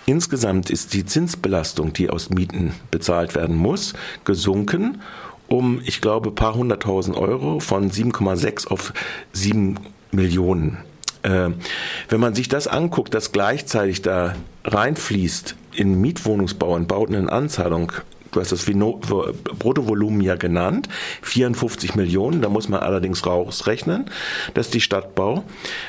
Insgesamt 0.06 0.70
ist 0.70 0.94
die 0.94 1.06
Zinsbelastung, 1.06 1.92
die 1.92 2.10
aus 2.10 2.30
Mieten 2.30 2.74
bezahlt 2.92 3.36
werden 3.36 3.58
muss, 3.58 3.94
gesunken 4.24 5.02
um, 5.48 5.82
ich 5.84 6.00
glaube, 6.00 6.32
paar 6.32 6.56
hunderttausend 6.56 7.18
Euro 7.18 7.60
von 7.60 7.92
7,6 7.92 8.68
auf 8.68 8.94
7 9.34 9.78
Millionen 10.14 10.78
wenn 11.24 12.20
man 12.20 12.34
sich 12.34 12.50
das 12.50 12.68
anguckt, 12.68 13.14
dass 13.14 13.32
gleichzeitig 13.32 14.02
da 14.02 14.36
reinfließt 14.64 15.56
in 15.74 16.00
Mietwohnungsbau, 16.02 16.76
in 16.78 16.88
Bauten 16.88 17.14
in 17.14 17.30
Anzahlung 17.30 17.92
du 18.32 18.40
hast 18.40 18.52
das 18.52 18.66
Bruttovolumen 18.66 20.22
ja 20.22 20.36
genannt, 20.36 20.88
54 21.22 21.96
Millionen, 21.96 22.42
da 22.42 22.50
muss 22.50 22.70
man 22.70 22.80
allerdings 22.80 23.26
rausrechnen, 23.26 24.06
dass 24.54 24.70
die 24.70 24.82
Stadtbau 24.82 25.44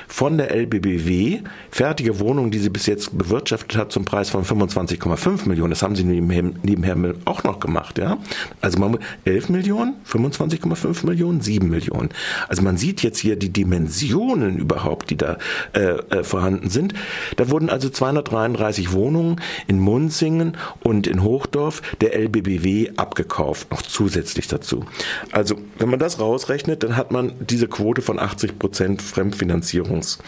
von 0.09 0.39
der 0.39 0.55
LBBW 0.55 1.41
fertige 1.71 2.19
Wohnungen, 2.21 2.51
die 2.51 2.59
sie 2.59 2.71
bis 2.71 2.87
jetzt 2.87 3.17
bewirtschaftet 3.17 3.77
hat, 3.77 3.93
zum 3.93 4.05
Preis 4.05 4.31
von 4.31 4.45
25,5 4.45 5.49
Millionen, 5.49 5.71
das 5.71 5.83
haben 5.83 5.97
sie 5.97 6.05
nebenher, 6.05 7.15
auch 7.25 7.45
noch 7.45 7.61
gemacht, 7.61 7.99
ja. 7.99 8.19
Also 8.61 8.79
man 8.79 8.99
11 9.25 9.49
Millionen, 9.49 9.95
25,5 10.09 11.07
Millionen, 11.07 11.41
7 11.41 11.69
Millionen. 11.69 12.11
Also 12.49 12.63
man 12.63 12.77
sieht 12.77 13.03
jetzt 13.03 13.19
hier 13.19 13.37
die 13.37 13.53
Dimensionen 13.53 14.59
überhaupt, 14.59 15.11
die 15.11 15.17
da 15.17 15.39
äh, 15.73 15.81
äh, 15.81 16.25
vorhanden 16.25 16.71
sind. 16.71 16.95
Da 17.37 17.51
wurden 17.51 17.71
also 17.71 17.89
233 17.89 18.93
Wohnungen 18.93 19.41
in 19.67 19.79
Munzingen 19.79 20.57
und 20.83 21.07
in 21.07 21.23
Hochdorf 21.23 21.83
der 22.01 22.15
LBBW 22.19 22.32
LBBW 22.33 22.93
abgekauft, 22.97 23.71
noch 23.71 23.83
zusätzlich 23.83 24.49
dazu. 24.49 24.85
Also, 25.31 25.57
wenn 25.79 25.91
man 25.91 25.99
das 25.99 26.19
rausrechnet, 26.19 26.83
dann 26.83 26.97
hat 26.97 27.13
man 27.13 27.35
diese 27.41 27.69
Quote 27.69 28.03
von 28.03 28.19
80 28.19 28.59
Prozent 28.59 29.03
Fremdfinanzierungs 29.03 30.19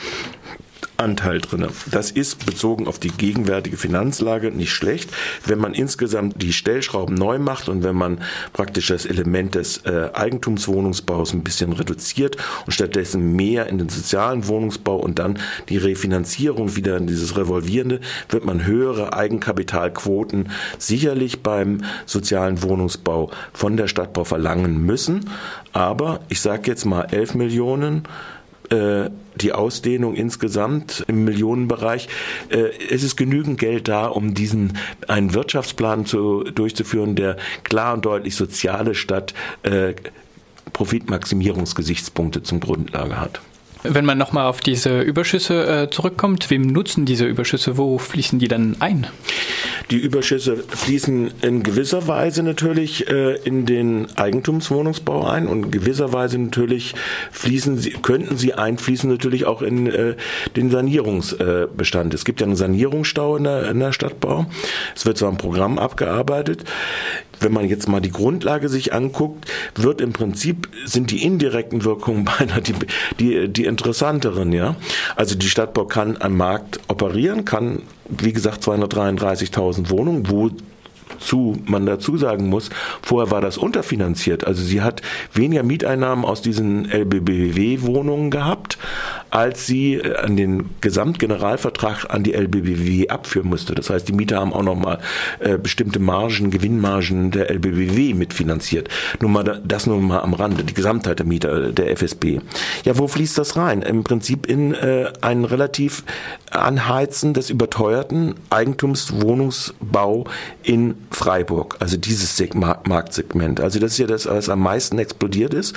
Anteil 0.97 1.41
drin. 1.41 1.67
Das 1.91 2.11
ist 2.11 2.47
bezogen 2.47 2.87
auf 2.87 2.99
die 2.99 3.11
gegenwärtige 3.11 3.77
Finanzlage 3.77 4.51
nicht 4.51 4.73
schlecht. 4.73 5.11
Wenn 5.45 5.59
man 5.59 5.75
insgesamt 5.75 6.41
die 6.43 6.53
Stellschrauben 6.53 7.15
neu 7.15 7.39
macht 7.39 7.69
und 7.69 7.83
wenn 7.83 7.97
man 7.97 8.21
praktisch 8.53 8.89
das 8.89 9.07
Element 9.07 9.55
des 9.55 9.79
äh, 9.85 10.11
Eigentumswohnungsbaus 10.13 11.33
ein 11.33 11.43
bisschen 11.43 11.73
reduziert 11.73 12.37
und 12.67 12.73
stattdessen 12.73 13.35
mehr 13.35 13.67
in 13.67 13.79
den 13.79 13.89
sozialen 13.89 14.47
Wohnungsbau 14.47 14.97
und 14.97 15.19
dann 15.19 15.39
die 15.69 15.79
Refinanzierung 15.79 16.77
wieder 16.77 16.97
in 16.97 17.07
dieses 17.07 17.37
Revolvierende, 17.37 18.01
wird 18.29 18.45
man 18.45 18.65
höhere 18.65 19.13
Eigenkapitalquoten 19.13 20.51
sicherlich 20.79 21.43
beim 21.43 21.83
sozialen 22.07 22.63
Wohnungsbau 22.63 23.31
von 23.53 23.77
der 23.77 23.89
Stadtbau 23.89 24.25
verlangen 24.25 24.85
müssen. 24.85 25.31
Aber 25.73 26.21
ich 26.29 26.41
sage 26.41 26.71
jetzt 26.71 26.85
mal 26.85 27.03
11 27.11 27.35
Millionen 27.35 28.05
äh, 28.71 29.11
die 29.37 29.53
Ausdehnung 29.53 30.15
insgesamt 30.15 31.05
im 31.09 31.25
Millionenbereich. 31.25 32.09
Äh, 32.49 32.71
es 32.91 33.03
ist 33.03 33.17
genügend 33.17 33.59
Geld 33.59 33.89
da, 33.89 34.07
um 34.07 34.35
diesen 34.35 34.79
einen 35.09 35.35
Wirtschaftsplan 35.35 36.07
zu, 36.07 36.45
durchzuführen, 36.45 37.17
der 37.17 37.37
klar 37.63 37.95
und 37.95 38.05
deutlich 38.05 38.37
soziale 38.37 38.95
statt 38.95 39.35
äh, 39.63 39.95
Profitmaximierungsgesichtspunkte 40.73 42.43
zum 42.43 42.61
Grundlage 42.61 43.21
hat. 43.21 43.41
Wenn 43.87 44.07
man 44.07 44.17
nochmal 44.17 44.47
auf 44.47 44.63
diese 44.63 45.03
Überschüsse 45.03 45.83
äh, 45.83 45.91
zurückkommt, 45.91 46.49
wem 46.49 46.63
nutzen 46.63 47.05
diese 47.05 47.27
Überschüsse? 47.27 47.77
Wo 47.77 47.99
fließen 47.99 48.39
die 48.39 48.49
dann 48.49 48.77
ein? 48.81 49.07
Die 49.91 49.99
Überschüsse 49.99 50.57
fließen 50.57 51.33
in 51.43 51.63
gewisser 51.63 52.09
Weise 52.09 52.43
natürlich 52.43 53.11
äh, 53.11 53.35
in 53.45 53.67
den 53.67 54.07
Eigentumswohnungsbau 54.17 55.27
ein 55.27 55.47
und 55.47 55.67
in 55.67 55.71
gewisser 55.71 56.15
Weise 56.15 56.39
natürlich 56.39 56.95
fließen 57.31 57.77
sie, 57.77 57.91
könnten 57.91 58.39
sie 58.39 58.55
einfließen 58.55 59.11
natürlich 59.11 59.45
auch 59.45 59.61
in 59.61 59.87
äh, 59.87 60.17
den 60.57 60.71
Sanierungsbestand. 60.71 62.15
es 62.15 62.25
gibt 62.25 62.41
ja 62.41 62.47
einen 62.47 62.57
Sanierungsstau 62.57 63.37
in 63.37 63.45
der, 63.45 63.69
in 63.69 63.81
der 63.81 63.93
Stadtbau. 63.93 64.47
Es 64.97 65.05
wird 65.05 65.19
zwar 65.19 65.31
ein 65.31 65.37
Programm 65.37 65.79
abgearbeitet 65.79 66.65
wenn 67.41 67.53
man 67.53 67.69
jetzt 67.69 67.89
mal 67.89 68.01
die 68.01 68.11
Grundlage 68.11 68.69
sich 68.69 68.93
anguckt, 68.93 69.51
wird 69.75 70.01
im 70.01 70.13
Prinzip 70.13 70.69
sind 70.85 71.11
die 71.11 71.23
indirekten 71.25 71.85
Wirkungen 71.85 72.25
beinahe 72.39 72.63
die, 72.63 72.75
die, 73.19 73.49
die 73.49 73.65
interessanteren, 73.65 74.53
ja. 74.53 74.77
Also 75.17 75.35
die 75.35 75.49
Stadtbau 75.49 75.85
kann 75.85 76.17
am 76.21 76.37
Markt 76.37 76.81
operieren, 76.89 77.45
kann, 77.45 77.83
wie 78.09 78.33
gesagt, 78.33 78.63
233.000 78.63 79.91
Wohnungen, 79.91 80.29
wo 80.29 80.51
zu 81.19 81.57
man 81.67 81.87
dazu 81.87 82.17
sagen 82.17 82.49
muss, 82.49 82.71
vorher 83.03 83.31
war 83.31 83.41
das 83.41 83.57
unterfinanziert. 83.57 84.47
Also 84.47 84.63
sie 84.63 84.83
hat 84.83 85.03
weniger 85.33 85.63
Mieteinnahmen 85.63 86.25
aus 86.25 86.43
diesen 86.43 86.91
LBBW-Wohnungen 86.91 88.31
gehabt, 88.31 88.79
als 89.35 89.67
sie 89.67 89.95
äh, 89.95 90.17
an 90.17 90.37
den 90.37 90.71
Gesamtgeneralvertrag 90.81 92.07
an 92.09 92.23
die 92.23 92.35
LBBW 92.35 93.09
abführen 93.09 93.49
musste. 93.49 93.75
Das 93.75 93.91
heißt, 93.91 94.07
die 94.07 94.13
Mieter 94.13 94.39
haben 94.39 94.53
auch 94.53 94.63
nochmal 94.63 95.01
äh, 95.41 95.59
bestimmte 95.59 95.99
Margen, 95.99 96.51
Gewinnmargen 96.51 97.33
der 97.33 97.51
LBBW 97.51 98.15
mitfinanziert. 98.15 98.89
Nur 99.21 99.31
mal 99.31 99.61
das 99.65 99.87
nur 99.87 100.01
mal 100.01 100.21
am 100.21 100.35
Rande, 100.35 100.63
die 100.63 100.75
Gesamtheit 100.75 101.19
der 101.19 101.27
Mieter 101.27 101.73
der 101.73 101.91
FSB. 101.91 102.41
Ja, 102.85 102.97
wo 102.97 103.09
fließt 103.09 103.37
das 103.37 103.57
rein? 103.57 103.83
Im 103.83 104.05
Prinzip 104.05 104.47
in 104.47 104.73
äh, 104.73 105.13
einen 105.21 105.45
relativ 105.45 106.05
Anheizen 106.51 107.35
des 107.35 107.51
überteuerten 107.51 108.37
Eigentumswohnungsbau 108.51 110.27
in 110.63 110.95
Freiburg. 111.11 111.77
Also 111.81 111.97
dieses 111.97 112.41
Marktsegment. 112.55 113.61
Also 113.61 113.81
das 113.81 113.93
ist 113.93 113.99
ja 113.99 114.07
das, 114.07 114.27
was 114.27 114.49
am 114.49 114.61
meisten 114.61 114.99
explodiert 114.99 115.55
ist. 115.55 115.77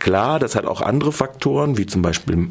Klar, 0.00 0.40
das 0.40 0.56
hat 0.56 0.66
auch 0.66 0.80
andere 0.80 1.12
Faktoren, 1.12 1.78
wie 1.78 1.86
zum 1.86 2.02
Beispiel 2.02 2.48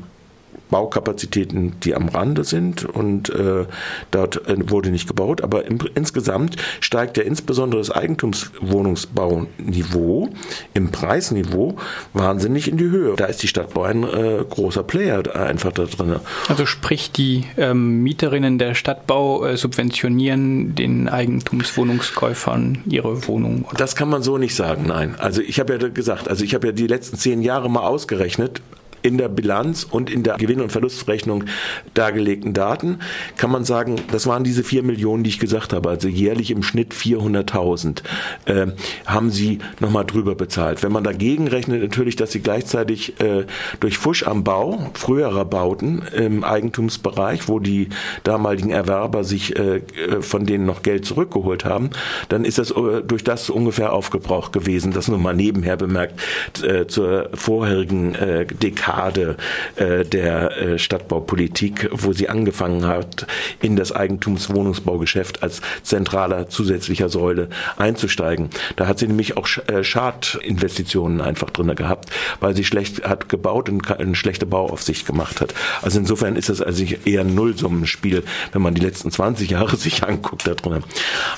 Baukapazitäten, 0.70 1.74
die 1.84 1.96
am 1.96 2.10
Rande 2.10 2.44
sind 2.44 2.86
und 2.86 3.30
äh, 3.30 3.66
dort 4.12 4.48
äh, 4.48 4.70
wurde 4.70 4.92
nicht 4.92 5.08
gebaut. 5.08 5.42
Aber 5.42 5.66
im, 5.66 5.80
insgesamt 5.96 6.58
steigt 6.80 7.18
ja 7.18 7.24
insbesondere 7.24 7.82
das 7.82 7.90
Eigentumswohnungsbauniveau 7.92 10.30
im 10.74 10.92
Preisniveau 10.92 11.78
wahnsinnig 12.14 12.68
in 12.68 12.78
die 12.78 12.90
Höhe. 12.90 13.16
Da 13.16 13.26
ist 13.26 13.44
die 13.44 13.48
Stadt 13.48 13.74
Bayern 13.74 14.04
äh, 14.04 14.44
großer 14.50 14.84
Player 14.84 15.24
einfach 15.36 15.72
da 15.72 15.86
drin. 15.86 16.18
Also 16.48 16.66
sprich, 16.66 17.12
die 17.12 17.46
ähm, 17.58 18.04
Mieterinnen 18.04 18.58
der 18.58 18.76
Stadtbau 18.76 19.46
äh, 19.46 19.58
subventionieren 19.58 20.76
den 20.76 21.10
Eigentumswohnungskäufern 21.10 22.84
ihre 22.86 23.28
Wohnung? 23.28 23.66
Das 23.78 23.96
kann 23.96 24.10
man 24.10 24.24
so 24.24 24.38
nicht 24.38 24.56
sagen, 24.56 24.86
nein. 24.88 25.16
Also 25.18 25.42
ich 25.42 25.60
habe 25.60 25.74
ja 25.74 25.90
gesagt, 25.90 26.28
also 26.28 26.44
ich 26.44 26.54
habe 26.54 26.68
ja 26.68 26.74
die 26.74 26.88
letzten 26.88 27.18
zehn 27.18 27.42
Jahre 27.42 27.70
mal 27.70 27.82
ausgerechnet, 27.82 28.62
in 29.08 29.18
der 29.18 29.30
Bilanz 29.30 29.88
und 29.90 30.10
in 30.10 30.24
der 30.24 30.36
Gewinn- 30.36 30.60
und 30.60 30.72
Verlustrechnung 30.72 31.46
dargelegten 31.94 32.54
Daten 32.54 33.00
kann 33.38 33.50
man 33.50 33.64
sagen, 33.64 33.96
das 34.12 34.28
waren 34.28 34.44
diese 34.44 34.64
vier 34.64 34.84
Millionen, 34.84 35.24
die 35.24 35.30
ich 35.30 35.40
gesagt 35.40 35.72
habe, 35.72 35.90
also 35.90 36.10
jährlich 36.10 36.52
im 36.52 36.62
Schnitt 36.62 36.94
400.000, 36.94 38.02
äh, 38.46 38.68
haben 39.06 39.32
sie 39.32 39.60
nochmal 39.80 40.06
drüber 40.06 40.36
bezahlt. 40.36 40.84
Wenn 40.84 40.92
man 40.92 41.06
dagegen 41.06 41.48
rechnet, 41.48 41.82
natürlich, 41.82 42.18
dass 42.18 42.34
sie 42.34 42.42
gleichzeitig 42.42 43.20
äh, 43.22 43.46
durch 43.80 43.98
Fusch 43.98 44.24
am 44.24 44.44
Bau, 44.44 44.92
früherer 44.94 45.46
Bauten 45.46 46.02
im 46.14 46.44
Eigentumsbereich, 46.44 47.48
wo 47.48 47.60
die 47.60 47.88
damaligen 48.24 48.72
Erwerber 48.72 49.24
sich 49.24 49.56
äh, 49.58 49.82
von 50.20 50.46
denen 50.46 50.66
noch 50.66 50.84
Geld 50.84 51.06
zurückgeholt 51.06 51.64
haben, 51.64 51.92
dann 52.28 52.44
ist 52.44 52.58
das 52.58 52.72
äh, 52.72 53.02
durch 53.08 53.24
das 53.24 53.50
ungefähr 53.50 53.94
aufgebraucht 53.94 54.52
gewesen. 54.52 54.92
Das 54.92 55.08
nur 55.08 55.20
mal 55.20 55.34
nebenher 55.34 55.78
bemerkt 55.78 56.20
äh, 56.62 56.88
zur 56.88 57.30
vorherigen 57.34 58.14
äh, 58.16 58.46
Dekade 58.46 58.97
Dekade 58.98 59.38
äh, 59.76 60.04
der 60.04 60.58
äh, 60.58 60.80
Stadtbaupolitik, 60.80 61.90
wo 61.92 62.14
sie 62.14 62.30
angefangen 62.30 62.88
hat, 62.88 63.28
in 63.62 63.76
das 63.76 63.92
Eigentumswohnungsbaugeschäft 63.92 65.44
als 65.44 65.62
zentraler 65.84 66.50
zusätzlicher 66.50 67.10
Säule 67.10 67.50
einzusteigen. 67.78 68.50
Da 68.76 68.88
hat 68.88 69.00
sie 69.00 69.08
nämlich 69.08 69.38
auch 69.38 69.48
äh, 69.68 69.84
Schadinvestitionen 69.84 71.22
einfach 71.22 71.52
drin 71.52 71.74
gehabt, 71.76 72.10
weil 72.40 72.56
sie 72.56 72.64
schlecht 72.64 73.08
hat 73.08 73.30
gebaut 73.30 73.70
und 73.70 73.90
eine 73.92 74.16
schlechte 74.16 74.46
Bauaufsicht 74.46 75.06
gemacht 75.06 75.42
hat. 75.42 75.54
Also 75.82 76.00
insofern 76.00 76.36
ist 76.36 76.50
das 76.50 76.62
also 76.62 76.84
eher 77.06 77.22
ein 77.22 77.36
Nullsummenspiel, 77.36 78.24
wenn 78.52 78.62
man 78.62 78.74
die 78.74 78.82
letzten 78.82 79.12
20 79.12 79.52
Jahre 79.52 79.76
sich 79.78 80.04
anguckt 80.04 80.48
da 80.48 80.56
drin. 80.56 80.84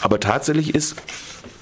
Aber 0.01 0.19
tatsächlich 0.19 0.75
ist 0.75 0.95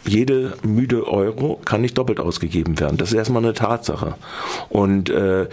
jede 0.07 0.53
müde 0.63 1.07
Euro 1.07 1.59
kann 1.65 1.81
nicht 1.81 1.97
doppelt 1.97 2.19
ausgegeben 2.19 2.79
werden. 2.79 2.97
Das 2.97 3.09
ist 3.09 3.15
erstmal 3.15 3.43
eine 3.43 3.53
Tatsache. 3.53 4.15
Und 4.69 5.09
äh, 5.09 5.47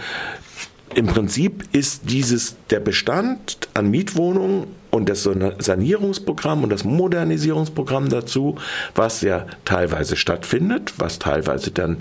im 0.93 1.07
Prinzip 1.07 1.65
ist 1.73 2.09
dieses 2.09 2.55
der 2.69 2.79
Bestand 2.79 3.67
an 3.73 3.89
Mietwohnungen 3.89 4.67
und 4.91 5.09
das 5.09 5.23
Sanierungsprogramm 5.23 6.63
und 6.63 6.69
das 6.69 6.85
Modernisierungsprogramm 6.85 8.07
dazu, 8.07 8.55
was 8.95 9.21
ja 9.21 9.45
teilweise 9.65 10.15
stattfindet, 10.15 10.93
was 10.97 11.19
teilweise 11.19 11.71
dann 11.71 11.97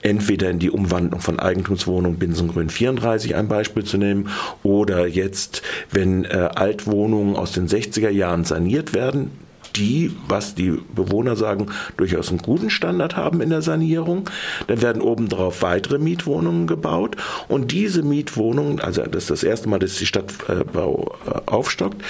entweder 0.00 0.48
in 0.48 0.58
die 0.58 0.70
Umwandlung 0.70 1.20
von 1.20 1.38
Eigentumswohnungen 1.38 2.18
Binsengrün 2.18 2.70
34 2.70 3.34
ein 3.34 3.48
Beispiel 3.48 3.84
zu 3.84 3.98
nehmen 3.98 4.30
oder 4.62 5.06
jetzt, 5.06 5.60
wenn 5.90 6.24
äh, 6.24 6.48
Altwohnungen 6.54 7.36
aus 7.36 7.52
den 7.52 7.68
60er 7.68 8.08
Jahren 8.08 8.44
saniert 8.44 8.94
werden, 8.94 9.30
die, 9.76 10.12
was 10.28 10.54
die 10.54 10.78
Bewohner 10.94 11.36
sagen, 11.36 11.66
durchaus 11.96 12.28
einen 12.30 12.38
guten 12.38 12.70
Standard 12.70 13.16
haben 13.16 13.40
in 13.40 13.50
der 13.50 13.62
Sanierung. 13.62 14.28
Dann 14.66 14.82
werden 14.82 15.02
obendrauf 15.02 15.62
weitere 15.62 15.98
Mietwohnungen 15.98 16.66
gebaut 16.66 17.16
und 17.48 17.72
diese 17.72 18.02
Mietwohnungen, 18.02 18.80
also 18.80 19.02
das 19.02 19.24
ist 19.24 19.30
das 19.30 19.42
erste 19.42 19.68
Mal, 19.68 19.78
dass 19.78 19.96
die 19.96 20.06
Stadtbau 20.06 21.16
äh, 21.26 21.40
aufstockt, 21.46 22.02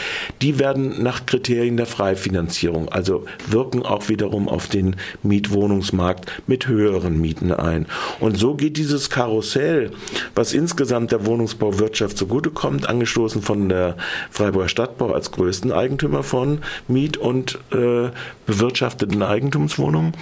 die 0.42 0.58
werden 0.58 1.02
nach 1.02 1.26
Kriterien 1.26 1.76
der 1.76 1.86
Freifinanzierung, 1.86 2.88
also 2.88 3.24
wirken 3.48 3.82
auch 3.82 4.08
wiederum 4.08 4.48
auf 4.48 4.68
den 4.68 4.96
Mietwohnungsmarkt 5.22 6.30
mit 6.46 6.68
höheren 6.68 7.20
Mieten 7.20 7.52
ein. 7.52 7.86
Und 8.20 8.38
so 8.38 8.54
geht 8.54 8.76
dieses 8.76 9.10
Karussell, 9.10 9.90
was 10.34 10.52
insgesamt 10.52 11.12
der 11.12 11.26
Wohnungsbauwirtschaft 11.26 12.16
zugutekommt, 12.16 12.88
angestoßen 12.88 13.42
von 13.42 13.68
der 13.68 13.96
Freiburger 14.30 14.68
Stadtbau 14.68 15.12
als 15.12 15.32
größten 15.32 15.72
Eigentümer 15.72 16.22
von 16.22 16.60
Miet- 16.86 17.16
und 17.16 17.47
äh, 17.72 18.10
bewirtschafteten 18.46 19.22
Eigentumswohnungen, 19.22 20.12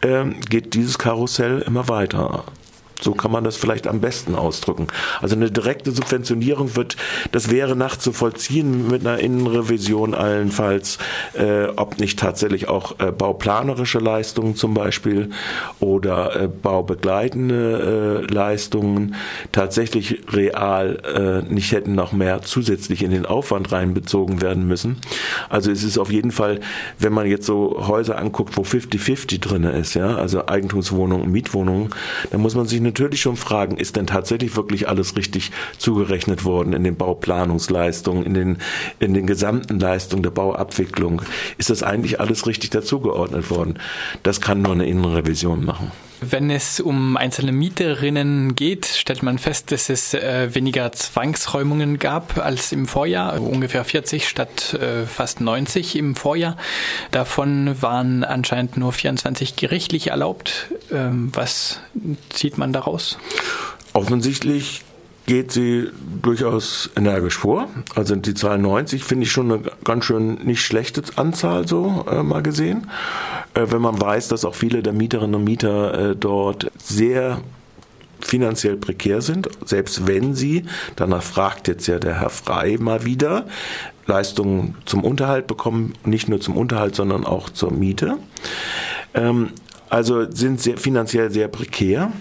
äh, 0.00 0.24
geht 0.48 0.74
dieses 0.74 0.98
Karussell 0.98 1.60
immer 1.60 1.88
weiter. 1.88 2.44
So 3.02 3.12
kann 3.12 3.32
man 3.32 3.44
das 3.44 3.56
vielleicht 3.56 3.86
am 3.86 4.00
besten 4.00 4.34
ausdrücken. 4.34 4.86
Also 5.20 5.34
eine 5.34 5.50
direkte 5.50 5.90
Subventionierung 5.90 6.76
wird, 6.76 6.96
das 7.32 7.50
wäre 7.50 7.74
nachzuvollziehen 7.74 8.88
mit 8.88 9.06
einer 9.06 9.18
Innenrevision 9.18 10.14
allenfalls, 10.14 10.98
äh, 11.34 11.64
ob 11.76 11.98
nicht 11.98 12.18
tatsächlich 12.18 12.68
auch 12.68 12.98
äh, 13.00 13.10
bauplanerische 13.10 13.98
Leistungen 13.98 14.54
zum 14.56 14.74
Beispiel 14.74 15.30
oder 15.80 16.42
äh, 16.42 16.48
baubegleitende 16.48 18.22
äh, 18.28 18.32
Leistungen 18.32 19.14
tatsächlich 19.50 20.20
real 20.32 21.42
äh, 21.48 21.52
nicht 21.52 21.72
hätten 21.72 21.94
noch 21.94 22.12
mehr 22.12 22.42
zusätzlich 22.42 23.02
in 23.02 23.10
den 23.10 23.26
Aufwand 23.26 23.72
reinbezogen 23.72 24.40
werden 24.40 24.66
müssen. 24.66 24.98
Also 25.48 25.70
es 25.70 25.82
ist 25.82 25.98
auf 25.98 26.12
jeden 26.12 26.30
Fall, 26.30 26.60
wenn 26.98 27.12
man 27.12 27.26
jetzt 27.26 27.46
so 27.46 27.84
Häuser 27.86 28.18
anguckt, 28.18 28.56
wo 28.56 28.62
50-50 28.62 29.40
drin 29.40 29.64
ist, 29.64 29.94
ja, 29.94 30.16
also 30.16 30.46
Eigentumswohnungen 30.46 31.30
Mietwohnungen, 31.30 31.90
dann 32.30 32.40
muss 32.40 32.54
man 32.54 32.66
sich 32.66 32.80
eine 32.80 32.91
natürlich 32.92 33.20
schon 33.20 33.36
fragen, 33.36 33.76
ist 33.76 33.96
denn 33.96 34.06
tatsächlich 34.06 34.56
wirklich 34.56 34.88
alles 34.88 35.16
richtig 35.16 35.50
zugerechnet 35.78 36.44
worden 36.44 36.72
in 36.72 36.84
den 36.84 36.96
Bauplanungsleistungen, 36.96 38.24
in 38.24 38.34
den, 38.34 38.58
in 38.98 39.14
den 39.14 39.26
gesamten 39.26 39.80
Leistungen 39.80 40.22
der 40.22 40.30
Bauabwicklung? 40.30 41.22
Ist 41.58 41.70
das 41.70 41.82
eigentlich 41.82 42.20
alles 42.20 42.46
richtig 42.46 42.70
dazugeordnet 42.70 43.50
worden? 43.50 43.78
Das 44.22 44.40
kann 44.40 44.62
nur 44.62 44.72
eine 44.72 44.86
Innenrevision 44.86 45.64
machen. 45.64 45.90
Wenn 46.24 46.50
es 46.50 46.78
um 46.78 47.16
einzelne 47.16 47.50
Mieterinnen 47.50 48.54
geht, 48.54 48.86
stellt 48.86 49.24
man 49.24 49.38
fest, 49.38 49.72
dass 49.72 49.88
es 49.88 50.14
äh, 50.14 50.54
weniger 50.54 50.92
Zwangsräumungen 50.92 51.98
gab 51.98 52.38
als 52.38 52.70
im 52.70 52.86
Vorjahr, 52.86 53.40
ungefähr 53.40 53.84
40 53.84 54.28
statt 54.28 54.74
äh, 54.74 55.04
fast 55.04 55.40
90 55.40 55.96
im 55.96 56.14
Vorjahr. 56.14 56.56
Davon 57.10 57.82
waren 57.82 58.22
anscheinend 58.22 58.76
nur 58.76 58.92
24 58.92 59.56
gerichtlich 59.56 60.08
erlaubt. 60.08 60.68
Ähm, 60.92 61.30
was 61.34 61.80
zieht 62.30 62.56
man 62.56 62.72
daraus? 62.72 63.18
Offensichtlich 63.92 64.82
geht 65.26 65.52
sie 65.52 65.88
durchaus 66.20 66.90
energisch 66.96 67.38
vor. 67.38 67.68
Also 67.94 68.16
die 68.16 68.34
Zahl 68.34 68.58
90 68.58 69.04
finde 69.04 69.24
ich 69.24 69.32
schon 69.32 69.50
eine 69.50 69.62
ganz 69.84 70.04
schön 70.04 70.34
nicht 70.44 70.62
schlechte 70.62 71.02
Anzahl 71.16 71.66
so 71.66 72.04
äh, 72.10 72.22
mal 72.22 72.42
gesehen. 72.42 72.88
Äh, 73.54 73.66
wenn 73.70 73.82
man 73.82 74.00
weiß, 74.00 74.28
dass 74.28 74.44
auch 74.44 74.54
viele 74.54 74.82
der 74.82 74.92
Mieterinnen 74.92 75.34
und 75.34 75.44
Mieter 75.44 76.10
äh, 76.10 76.16
dort 76.16 76.70
sehr 76.78 77.40
finanziell 78.20 78.76
prekär 78.76 79.20
sind, 79.20 79.48
selbst 79.64 80.06
wenn 80.06 80.34
sie, 80.34 80.64
danach 80.96 81.22
fragt 81.22 81.68
jetzt 81.68 81.86
ja 81.86 81.98
der 81.98 82.20
Herr 82.20 82.30
Frei 82.30 82.76
mal 82.78 83.04
wieder, 83.04 83.46
Leistungen 84.06 84.76
zum 84.84 85.04
Unterhalt 85.04 85.46
bekommen, 85.46 85.94
nicht 86.04 86.28
nur 86.28 86.40
zum 86.40 86.56
Unterhalt, 86.56 86.94
sondern 86.94 87.24
auch 87.24 87.50
zur 87.50 87.72
Miete. 87.72 88.18
Ähm, 89.14 89.50
also 89.90 90.30
sind 90.30 90.60
sehr, 90.60 90.78
finanziell 90.78 91.30
sehr 91.30 91.48
prekär. 91.48 92.12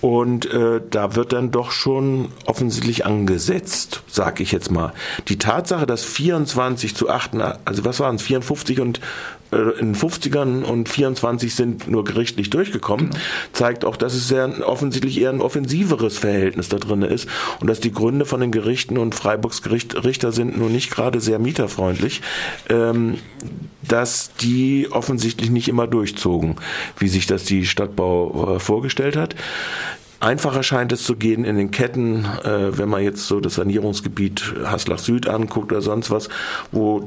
Und 0.00 0.46
äh, 0.46 0.80
da 0.88 1.14
wird 1.14 1.32
dann 1.32 1.50
doch 1.50 1.72
schon 1.72 2.28
offensichtlich 2.46 3.04
angesetzt, 3.04 4.02
sag 4.08 4.40
ich 4.40 4.52
jetzt 4.52 4.70
mal. 4.70 4.92
Die 5.28 5.38
Tatsache, 5.38 5.86
dass 5.86 6.04
24 6.04 6.94
zu 6.94 7.10
8, 7.10 7.32
also 7.64 7.84
was 7.84 8.00
waren 8.00 8.16
es, 8.16 8.22
54 8.22 8.80
und 8.80 9.00
äh, 9.52 9.56
in 9.78 9.92
den 9.92 9.94
50ern 9.94 10.62
und 10.62 10.88
24 10.88 11.54
sind 11.54 11.88
nur 11.88 12.04
gerichtlich 12.04 12.50
durchgekommen, 12.50 13.10
genau. 13.10 13.22
zeigt 13.52 13.84
auch, 13.84 13.96
dass 13.96 14.14
es 14.14 14.28
sehr 14.28 14.66
offensichtlich 14.66 15.20
eher 15.20 15.30
ein 15.30 15.42
offensiveres 15.42 16.18
Verhältnis 16.18 16.68
da 16.68 16.78
drin 16.78 17.02
ist 17.02 17.28
und 17.60 17.66
dass 17.68 17.80
die 17.80 17.92
Gründe 17.92 18.24
von 18.24 18.40
den 18.40 18.52
Gerichten 18.52 18.96
und 18.96 19.14
Freiburgs 19.14 19.62
Richter 19.70 20.32
sind 20.32 20.58
nun 20.58 20.72
nicht 20.72 20.90
gerade 20.90 21.20
sehr 21.20 21.38
mieterfreundlich. 21.38 22.22
Ähm, 22.68 23.18
dass 23.90 24.32
die 24.34 24.88
offensichtlich 24.90 25.50
nicht 25.50 25.68
immer 25.68 25.86
durchzogen, 25.86 26.56
wie 26.98 27.08
sich 27.08 27.26
das 27.26 27.44
die 27.44 27.66
Stadtbau 27.66 28.56
äh, 28.56 28.60
vorgestellt 28.60 29.16
hat. 29.16 29.34
Einfacher 30.20 30.62
scheint 30.62 30.92
es 30.92 31.02
zu 31.02 31.16
gehen 31.16 31.44
in 31.44 31.56
den 31.56 31.70
Ketten, 31.70 32.26
äh, 32.44 32.76
wenn 32.76 32.88
man 32.88 33.02
jetzt 33.02 33.26
so 33.26 33.40
das 33.40 33.54
Sanierungsgebiet 33.54 34.54
Haslach 34.64 34.98
Süd 34.98 35.26
anguckt 35.26 35.72
oder 35.72 35.82
sonst 35.82 36.10
was, 36.10 36.28
wo 36.70 37.06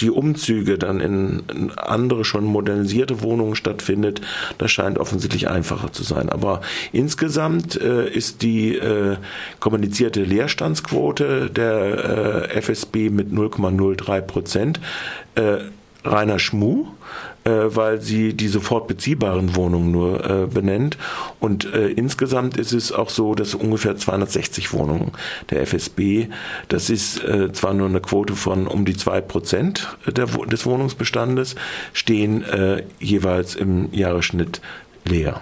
die 0.00 0.10
Umzüge 0.10 0.78
dann 0.78 1.00
in 1.00 1.72
andere 1.76 2.24
schon 2.24 2.44
modernisierte 2.44 3.20
Wohnungen 3.20 3.56
stattfindet, 3.56 4.20
das 4.58 4.70
scheint 4.70 4.98
offensichtlich 4.98 5.48
einfacher 5.48 5.92
zu 5.92 6.02
sein. 6.02 6.28
Aber 6.28 6.60
insgesamt 6.92 7.80
äh, 7.80 8.08
ist 8.08 8.42
die 8.42 8.76
äh, 8.76 9.16
kommunizierte 9.60 10.22
Leerstandsquote 10.22 11.50
der 11.50 12.48
äh, 12.50 12.60
FSB 12.60 13.10
mit 13.10 13.32
0,03 13.32 14.20
Prozent 14.22 14.80
äh, 15.34 15.58
reiner 16.04 16.38
Schmuh, 16.38 16.86
weil 17.50 18.00
sie 18.00 18.34
die 18.34 18.48
sofort 18.48 18.86
beziehbaren 18.86 19.56
Wohnungen 19.56 19.90
nur 19.90 20.24
äh, 20.24 20.46
benennt. 20.46 20.98
Und 21.40 21.72
äh, 21.72 21.88
insgesamt 21.88 22.56
ist 22.56 22.72
es 22.72 22.92
auch 22.92 23.10
so, 23.10 23.34
dass 23.34 23.54
ungefähr 23.54 23.96
260 23.96 24.72
Wohnungen 24.72 25.12
der 25.50 25.62
FSB, 25.62 26.28
das 26.68 26.90
ist 26.90 27.22
äh, 27.24 27.52
zwar 27.52 27.74
nur 27.74 27.88
eine 27.88 28.00
Quote 28.00 28.34
von 28.34 28.66
um 28.66 28.84
die 28.84 28.96
zwei 28.96 29.20
Prozent 29.20 29.96
des 30.06 30.66
Wohnungsbestandes, 30.66 31.56
stehen 31.92 32.42
äh, 32.44 32.84
jeweils 32.98 33.54
im 33.54 33.92
Jahresschnitt 33.92 34.60
leer. 35.04 35.40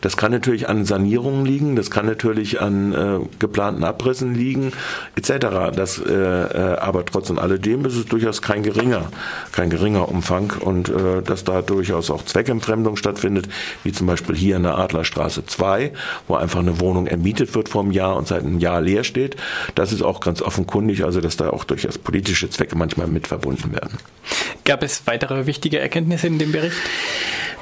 Das 0.00 0.16
kann 0.16 0.32
natürlich 0.32 0.68
an 0.68 0.84
Sanierungen 0.84 1.44
liegen, 1.44 1.76
das 1.76 1.90
kann 1.90 2.06
natürlich 2.06 2.60
an 2.60 2.92
äh, 2.92 3.18
geplanten 3.38 3.84
Abrissen 3.84 4.34
liegen, 4.34 4.72
etc. 5.16 5.74
Das, 5.74 5.98
äh, 5.98 6.12
äh, 6.12 6.76
aber 6.78 7.04
trotz 7.04 7.30
alledem 7.30 7.84
ist 7.84 7.96
es 7.96 8.06
durchaus 8.06 8.42
kein 8.42 8.62
geringer, 8.62 9.10
kein 9.52 9.70
geringer 9.70 10.08
Umfang 10.08 10.52
und 10.60 10.88
äh, 10.88 11.22
dass 11.22 11.44
da 11.44 11.62
durchaus 11.62 12.10
auch 12.10 12.24
Zweckentfremdung 12.24 12.96
stattfindet, 12.96 13.48
wie 13.84 13.92
zum 13.92 14.06
Beispiel 14.06 14.34
hier 14.34 14.56
in 14.56 14.62
der 14.62 14.78
Adlerstraße 14.78 15.46
2, 15.46 15.92
wo 16.26 16.34
einfach 16.34 16.60
eine 16.60 16.80
Wohnung 16.80 17.06
ermietet 17.06 17.54
wird 17.54 17.68
vor 17.68 17.82
einem 17.82 17.92
Jahr 17.92 18.16
und 18.16 18.26
seit 18.26 18.42
einem 18.42 18.58
Jahr 18.58 18.80
leer 18.80 19.04
steht. 19.04 19.36
Das 19.74 19.92
ist 19.92 20.02
auch 20.02 20.20
ganz 20.20 20.42
offenkundig, 20.42 21.04
also 21.04 21.20
dass 21.20 21.36
da 21.36 21.50
auch 21.50 21.64
durchaus 21.64 21.98
politische 21.98 22.50
Zwecke 22.50 22.76
manchmal 22.76 23.06
mit 23.06 23.26
verbunden 23.26 23.72
werden. 23.72 23.98
Gab 24.64 24.82
es 24.82 25.06
weitere 25.06 25.46
wichtige 25.46 25.78
Erkenntnisse 25.78 26.26
in 26.26 26.38
dem 26.38 26.52
Bericht? 26.52 26.76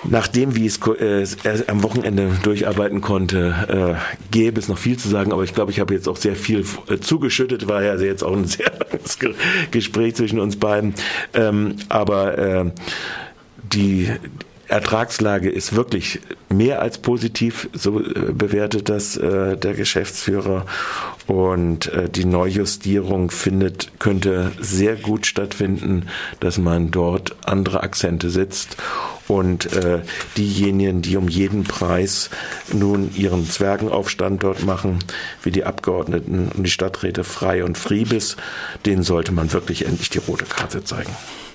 Nachdem, 0.04 0.54
wie 0.54 0.66
es 0.66 0.78
äh, 0.78 1.26
am 1.66 1.82
Wochenende 1.82 2.30
durcharbeiten 2.42 3.00
konnte, 3.00 3.98
äh, 3.98 4.30
gäbe 4.30 4.60
es 4.60 4.68
noch 4.68 4.78
viel 4.78 4.96
zu 4.96 5.08
sagen, 5.08 5.32
aber 5.32 5.42
ich 5.42 5.54
glaube, 5.54 5.72
ich 5.72 5.80
habe 5.80 5.94
jetzt 5.94 6.08
auch 6.08 6.16
sehr 6.16 6.36
viel 6.36 6.64
äh, 6.88 6.98
zugeschüttet, 6.98 7.68
war 7.68 7.82
ja 7.82 7.96
jetzt 7.96 8.22
auch 8.22 8.36
ein 8.36 8.44
sehr 8.46 8.72
langes 8.78 9.18
Gespräch 9.70 10.14
zwischen 10.14 10.40
uns 10.40 10.56
beiden. 10.56 10.94
Ähm, 11.34 11.76
aber 11.88 12.38
äh, 12.38 12.70
die 13.72 14.08
Ertragslage 14.68 15.50
ist 15.50 15.74
wirklich 15.74 16.20
mehr 16.50 16.82
als 16.82 16.98
positiv, 16.98 17.68
so 17.72 18.00
äh, 18.00 18.32
bewertet 18.32 18.88
das 18.88 19.16
äh, 19.16 19.56
der 19.56 19.74
Geschäftsführer. 19.74 20.66
Und 21.26 21.92
äh, 21.92 22.08
die 22.08 22.24
Neujustierung 22.24 23.30
findet, 23.30 23.98
könnte 23.98 24.52
sehr 24.60 24.96
gut 24.96 25.26
stattfinden, 25.26 26.06
dass 26.40 26.58
man 26.58 26.90
dort 26.90 27.36
andere 27.44 27.82
Akzente 27.82 28.30
setzt 28.30 28.76
und 29.28 29.72
äh, 29.72 30.00
diejenigen, 30.36 31.02
die 31.02 31.16
um 31.16 31.28
jeden 31.28 31.64
Preis 31.64 32.30
nun 32.72 33.14
ihren 33.14 33.48
Zwergenaufstand 33.48 34.42
dort 34.42 34.64
machen, 34.64 34.98
wie 35.42 35.50
die 35.50 35.64
Abgeordneten 35.64 36.50
und 36.54 36.62
die 36.64 36.70
Stadträte 36.70 37.24
Frei 37.24 37.64
und 37.64 37.78
Friebis, 37.78 38.36
denen 38.86 39.02
sollte 39.02 39.32
man 39.32 39.52
wirklich 39.52 39.86
endlich 39.86 40.10
die 40.10 40.18
rote 40.18 40.44
Karte 40.44 40.82
zeigen. 40.84 41.14